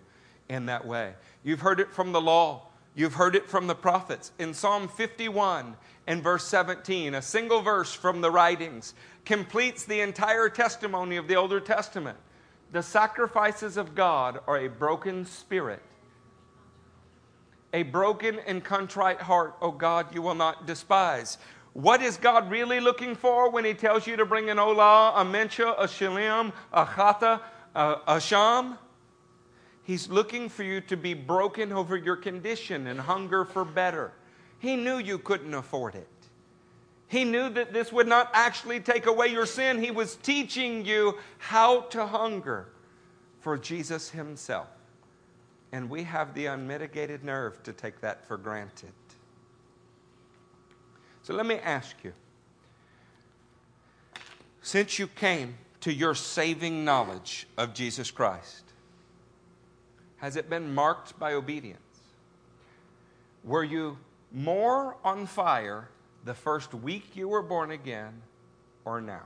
[0.49, 1.13] in that way.
[1.43, 2.66] You've heard it from the law.
[2.97, 4.33] You've heard it from the prophets.
[4.39, 5.77] In Psalm 51
[6.07, 8.93] and verse 17, a single verse from the writings
[9.23, 12.17] completes the entire testimony of the Older Testament.
[12.73, 15.81] The sacrifices of God are a broken spirit
[17.73, 21.37] a broken and contrite heart, O God, you will not despise.
[21.73, 25.23] What is God really looking for when He tells you to bring an olah, a
[25.23, 27.41] mincha, a shalim, a chata,
[27.75, 28.77] a, asham?
[29.87, 34.11] He's looking for you to be broken over your condition and hunger for better.
[34.59, 36.09] He knew you couldn't afford it.
[37.07, 39.81] He knew that this would not actually take away your sin.
[39.81, 42.67] He was teaching you how to hunger
[43.39, 44.67] for Jesus Himself.
[45.71, 48.91] And we have the unmitigated nerve to take that for granted.
[51.23, 52.11] So let me ask you
[54.61, 58.66] since you came to your saving knowledge of Jesus Christ,
[60.17, 61.81] has it been marked by obedience?
[63.43, 63.97] Were you
[64.31, 65.89] more on fire
[66.25, 68.21] the first week you were born again
[68.83, 69.23] or now?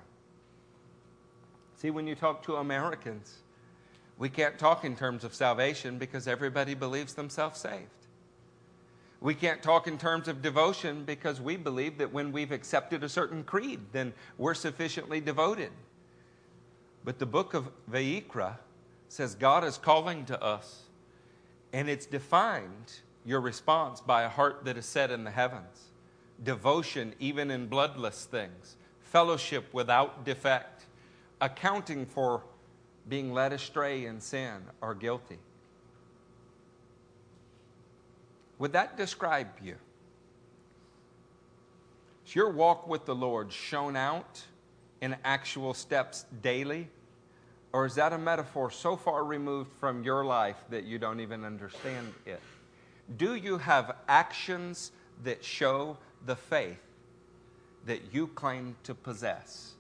[1.78, 3.40] See, when you talk to Americans,
[4.20, 7.90] we can't talk in terms of salvation because everybody believes themselves saved.
[9.20, 13.10] We can't talk in terms of devotion because we believe that when we've accepted a
[13.10, 15.72] certain creed, then we're sufficiently devoted.
[17.04, 18.58] But the book of Vayikra
[19.12, 20.84] says God is calling to us,
[21.74, 22.94] and it's defined
[23.26, 25.90] your response by a heart that is set in the heavens,
[26.42, 30.86] devotion even in bloodless things, fellowship without defect,
[31.42, 32.42] accounting for
[33.10, 35.40] being led astray in sin or guilty.
[38.60, 39.76] Would that describe you?
[42.26, 44.42] Is your walk with the Lord shown out
[45.02, 46.88] in actual steps daily?
[47.74, 51.46] Or is that a metaphor so far removed from your life that you don't even
[51.46, 52.42] understand it?
[53.18, 54.92] Do you have actions
[55.24, 56.82] that show the faith
[57.86, 59.74] that you claim to possess?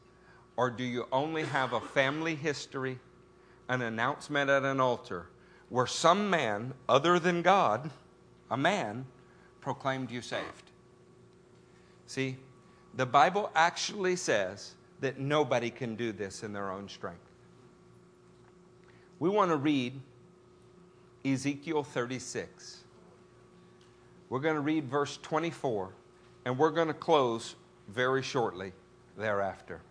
[0.55, 2.99] Or do you only have a family history?
[3.71, 5.27] an announcement at an altar
[5.69, 7.89] where some man other than God,
[8.49, 9.05] a man,
[9.61, 10.71] proclaimed you saved.
[12.05, 12.35] See,
[12.95, 17.30] the Bible actually says that nobody can do this in their own strength.
[19.21, 20.01] We want to read
[21.23, 22.79] Ezekiel 36.
[24.29, 25.91] We're going to read verse 24,
[26.43, 27.53] and we're going to close
[27.87, 28.73] very shortly
[29.15, 29.81] thereafter.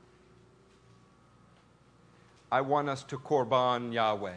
[2.51, 4.35] I want us to korban Yahweh,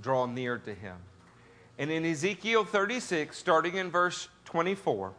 [0.00, 0.96] draw near to him.
[1.78, 5.12] And in Ezekiel 36, starting in verse 24,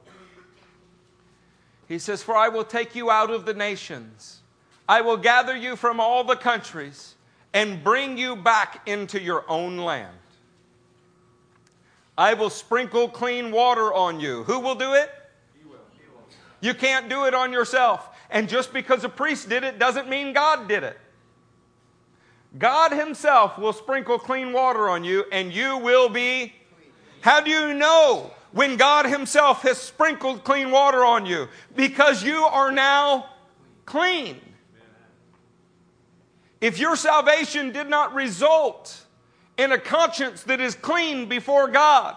[1.87, 4.39] he says, For I will take you out of the nations,
[4.89, 7.13] I will gather you from all the countries,
[7.53, 10.15] and bring you back into your own land.
[12.17, 14.43] I will sprinkle clean water on you.
[14.43, 15.09] Who will do it?
[16.59, 18.09] You can't do it on yourself.
[18.29, 20.97] And just because a priest did it doesn't mean God did it.
[22.57, 26.53] God Himself will sprinkle clean water on you, and you will be.
[27.21, 31.47] How do you know when God Himself has sprinkled clean water on you?
[31.75, 33.29] Because you are now
[33.85, 34.39] clean.
[36.61, 39.05] If your salvation did not result
[39.57, 42.15] in a conscience that is clean before God,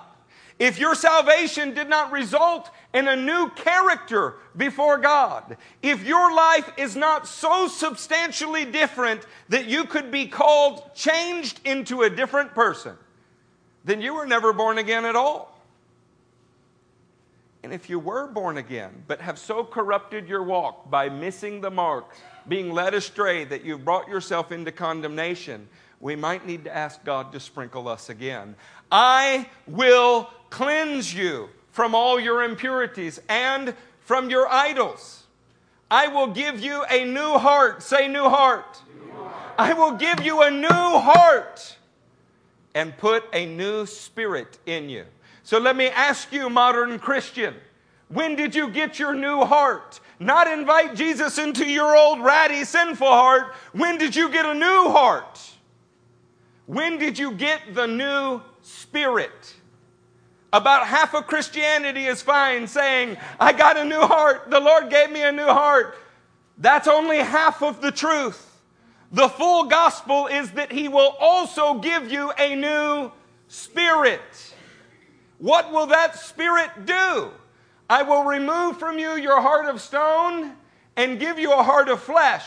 [0.58, 6.70] if your salvation did not result in a new character before God, if your life
[6.76, 12.96] is not so substantially different that you could be called changed into a different person,
[13.84, 15.58] then you were never born again at all.
[17.64, 21.70] And if you were born again, but have so corrupted your walk by missing the
[21.70, 22.14] mark,
[22.48, 25.68] being led astray that you've brought yourself into condemnation,
[26.00, 28.56] we might need to ask God to sprinkle us again.
[28.90, 35.24] I will cleanse you from all your impurities and from your idols.
[35.90, 37.82] I will give you a new heart.
[37.82, 38.80] Say, new heart.
[38.94, 39.34] New heart.
[39.58, 41.76] I will give you a new heart
[42.74, 45.04] and put a new spirit in you.
[45.42, 47.54] So let me ask you, modern Christian,
[48.14, 49.98] when did you get your new heart?
[50.20, 53.54] Not invite Jesus into your old ratty, sinful heart.
[53.72, 55.40] When did you get a new heart?
[56.66, 59.54] When did you get the new spirit?
[60.52, 64.48] About half of Christianity is fine saying, I got a new heart.
[64.48, 65.96] The Lord gave me a new heart.
[66.56, 68.60] That's only half of the truth.
[69.10, 73.10] The full gospel is that He will also give you a new
[73.48, 74.54] spirit.
[75.38, 77.32] What will that spirit do?
[77.88, 80.52] I will remove from you your heart of stone
[80.96, 82.46] and give you a heart of flesh.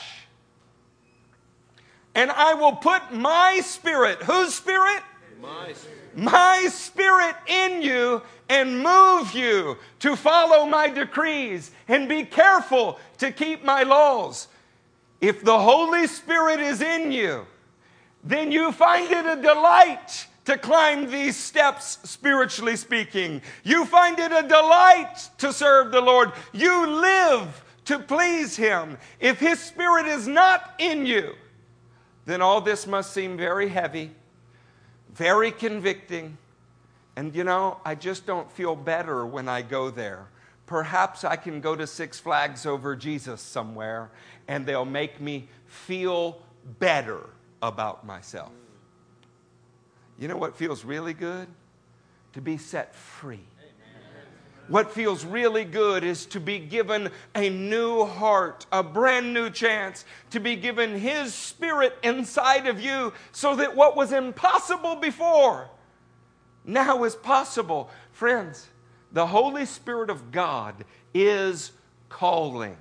[2.15, 5.03] And I will put my spirit, whose spirit?
[5.39, 5.97] My spirit.
[6.15, 13.31] My spirit in you and move you to follow my decrees and be careful to
[13.31, 14.47] keep my laws.
[15.21, 17.45] If the Holy Spirit is in you,
[18.23, 23.41] then you find it a delight to climb these steps, spiritually speaking.
[23.65, 26.31] You find it a delight to serve the Lord.
[26.53, 28.97] You live to please Him.
[29.19, 31.35] If His Spirit is not in you,
[32.23, 34.11] then all this must seem very heavy,
[35.13, 36.37] very convicting.
[37.17, 40.27] And you know, I just don't feel better when I go there.
[40.65, 44.11] Perhaps I can go to Six Flags over Jesus somewhere
[44.47, 46.41] and they'll make me feel
[46.79, 47.19] better
[47.61, 48.53] about myself.
[50.19, 51.47] You know what feels really good?
[52.33, 53.45] To be set free.
[54.67, 60.03] What feels really good is to be given a new heart, a brand new chance,
[60.31, 65.69] to be given His Spirit inside of you so that what was impossible before
[66.67, 67.89] now is possible.
[68.11, 68.67] Friends,
[69.13, 70.83] the Holy Spirit of God
[71.13, 71.71] is
[72.09, 72.77] calling.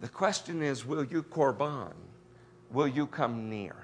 [0.00, 1.92] The question is will you korban?
[2.70, 3.74] Will you come near?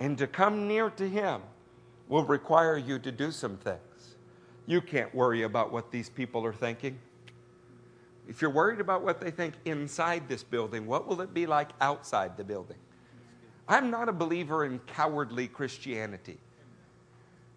[0.00, 1.42] And to come near to Him
[2.08, 4.16] will require you to do some things.
[4.66, 6.98] You can't worry about what these people are thinking.
[8.28, 11.70] If you're worried about what they think inside this building, what will it be like
[11.80, 12.76] outside the building?
[13.66, 16.38] I'm not a believer in cowardly Christianity.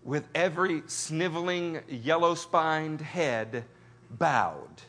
[0.04, 3.66] With every sniveling, yellow spined head
[4.10, 4.82] bowed,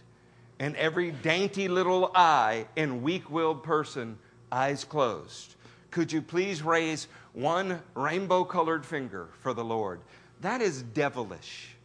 [0.59, 4.19] and every dainty little eye and weak willed person
[4.51, 5.57] eyes closed.
[5.91, 10.01] Could you please raise one rainbow colored finger for the Lord.
[10.41, 11.77] That is devilish.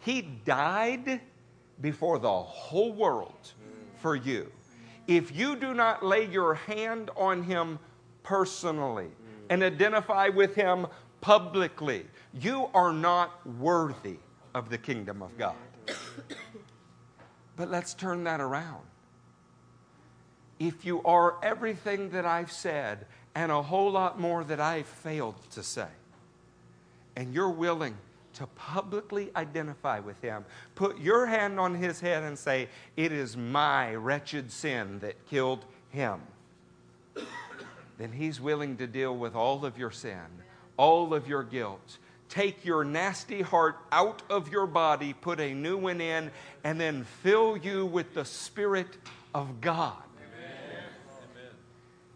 [0.00, 1.20] He died
[1.80, 3.52] before the whole world
[4.00, 4.50] for you.
[5.06, 7.78] If you do not lay your hand on him
[8.22, 9.08] personally
[9.48, 10.86] and identify with him
[11.20, 14.16] publicly, you are not worthy
[14.54, 15.56] of the kingdom of God.
[17.56, 18.86] But let's turn that around.
[20.58, 23.04] If you are everything that I've said
[23.34, 25.88] and a whole lot more that I failed to say.
[27.16, 27.96] And you're willing
[28.34, 30.44] to publicly identify with him,
[30.74, 35.64] put your hand on his head and say, It is my wretched sin that killed
[35.90, 36.20] him.
[37.98, 40.24] Then he's willing to deal with all of your sin,
[40.76, 41.98] all of your guilt.
[42.30, 46.30] Take your nasty heart out of your body, put a new one in,
[46.62, 48.86] and then fill you with the Spirit
[49.34, 50.02] of God.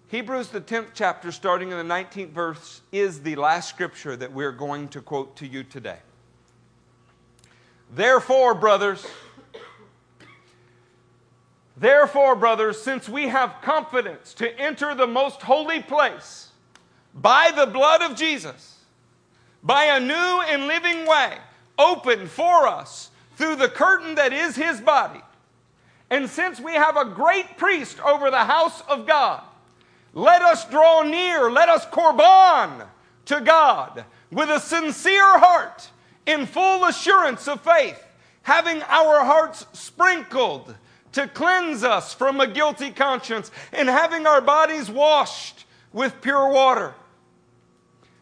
[0.09, 4.53] Hebrews, the 10th chapter, starting in the 19th verse, is the last scripture that we're
[4.53, 5.99] going to quote to you today.
[7.91, 9.07] Therefore, brothers,
[11.77, 16.51] therefore, brothers, since we have confidence to enter the most holy place
[17.15, 18.81] by the blood of Jesus,
[19.63, 21.39] by a new and living way
[21.79, 25.23] opened for us through the curtain that is his body,
[26.11, 29.43] and since we have a great priest over the house of God,
[30.15, 32.87] let us draw near, let us korban
[33.27, 35.91] to God with a sincere heart,
[36.27, 38.03] in full assurance of faith,
[38.43, 40.75] having our hearts sprinkled
[41.13, 46.95] to cleanse us from a guilty conscience, and having our bodies washed with pure water.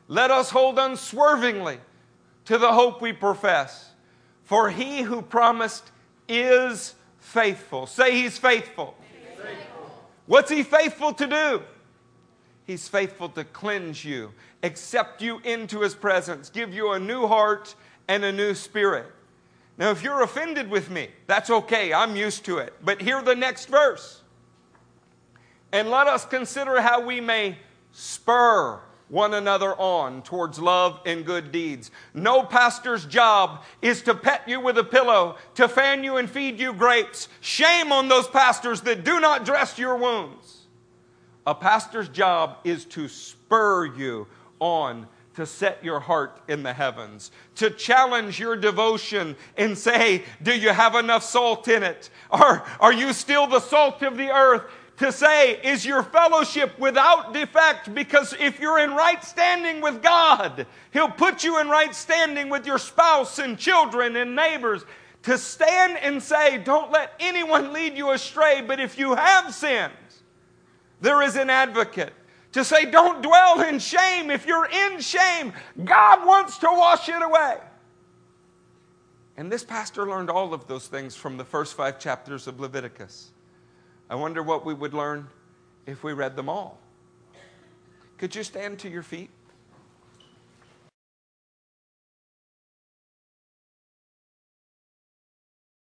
[0.09, 1.79] Let us hold unswervingly
[2.47, 3.91] to the hope we profess,
[4.45, 5.91] for he who promised
[6.29, 7.87] is faithful.
[7.87, 8.95] Say he's faithful.
[9.11, 9.91] He's faithful.
[10.27, 11.63] What's he faithful to do?
[12.67, 14.33] He's faithful to cleanse you,
[14.63, 17.75] accept you into His presence, give you a new heart
[18.09, 19.07] and a new spirit.
[19.79, 21.93] Now, if you're offended with me, that's okay.
[21.93, 22.75] I'm used to it.
[22.85, 24.21] But hear the next verse.
[25.73, 27.57] And let us consider how we may
[27.91, 31.91] spur one another on towards love and good deeds.
[32.15, 36.59] No pastor's job is to pet you with a pillow, to fan you and feed
[36.59, 37.29] you grapes.
[37.41, 40.62] Shame on those pastors that do not dress your wounds.
[41.47, 44.29] A pastor's job is to spur you
[44.61, 50.57] on to set your heart in the heavens, to challenge your devotion and say, Do
[50.57, 52.11] you have enough salt in it?
[52.31, 54.63] Or are you still the salt of the earth?
[54.99, 57.95] To say, Is your fellowship without defect?
[57.95, 62.67] Because if you're in right standing with God, He'll put you in right standing with
[62.67, 64.85] your spouse and children and neighbors.
[65.25, 69.93] To stand and say, Don't let anyone lead you astray, but if you have sinned,
[71.03, 72.13] there is an advocate
[72.53, 74.31] to say, don't dwell in shame.
[74.31, 75.53] If you're in shame,
[75.85, 77.57] God wants to wash it away.
[79.37, 83.31] And this pastor learned all of those things from the first five chapters of Leviticus.
[84.09, 85.27] I wonder what we would learn
[85.87, 86.79] if we read them all.
[88.19, 89.31] Could you stand to your feet?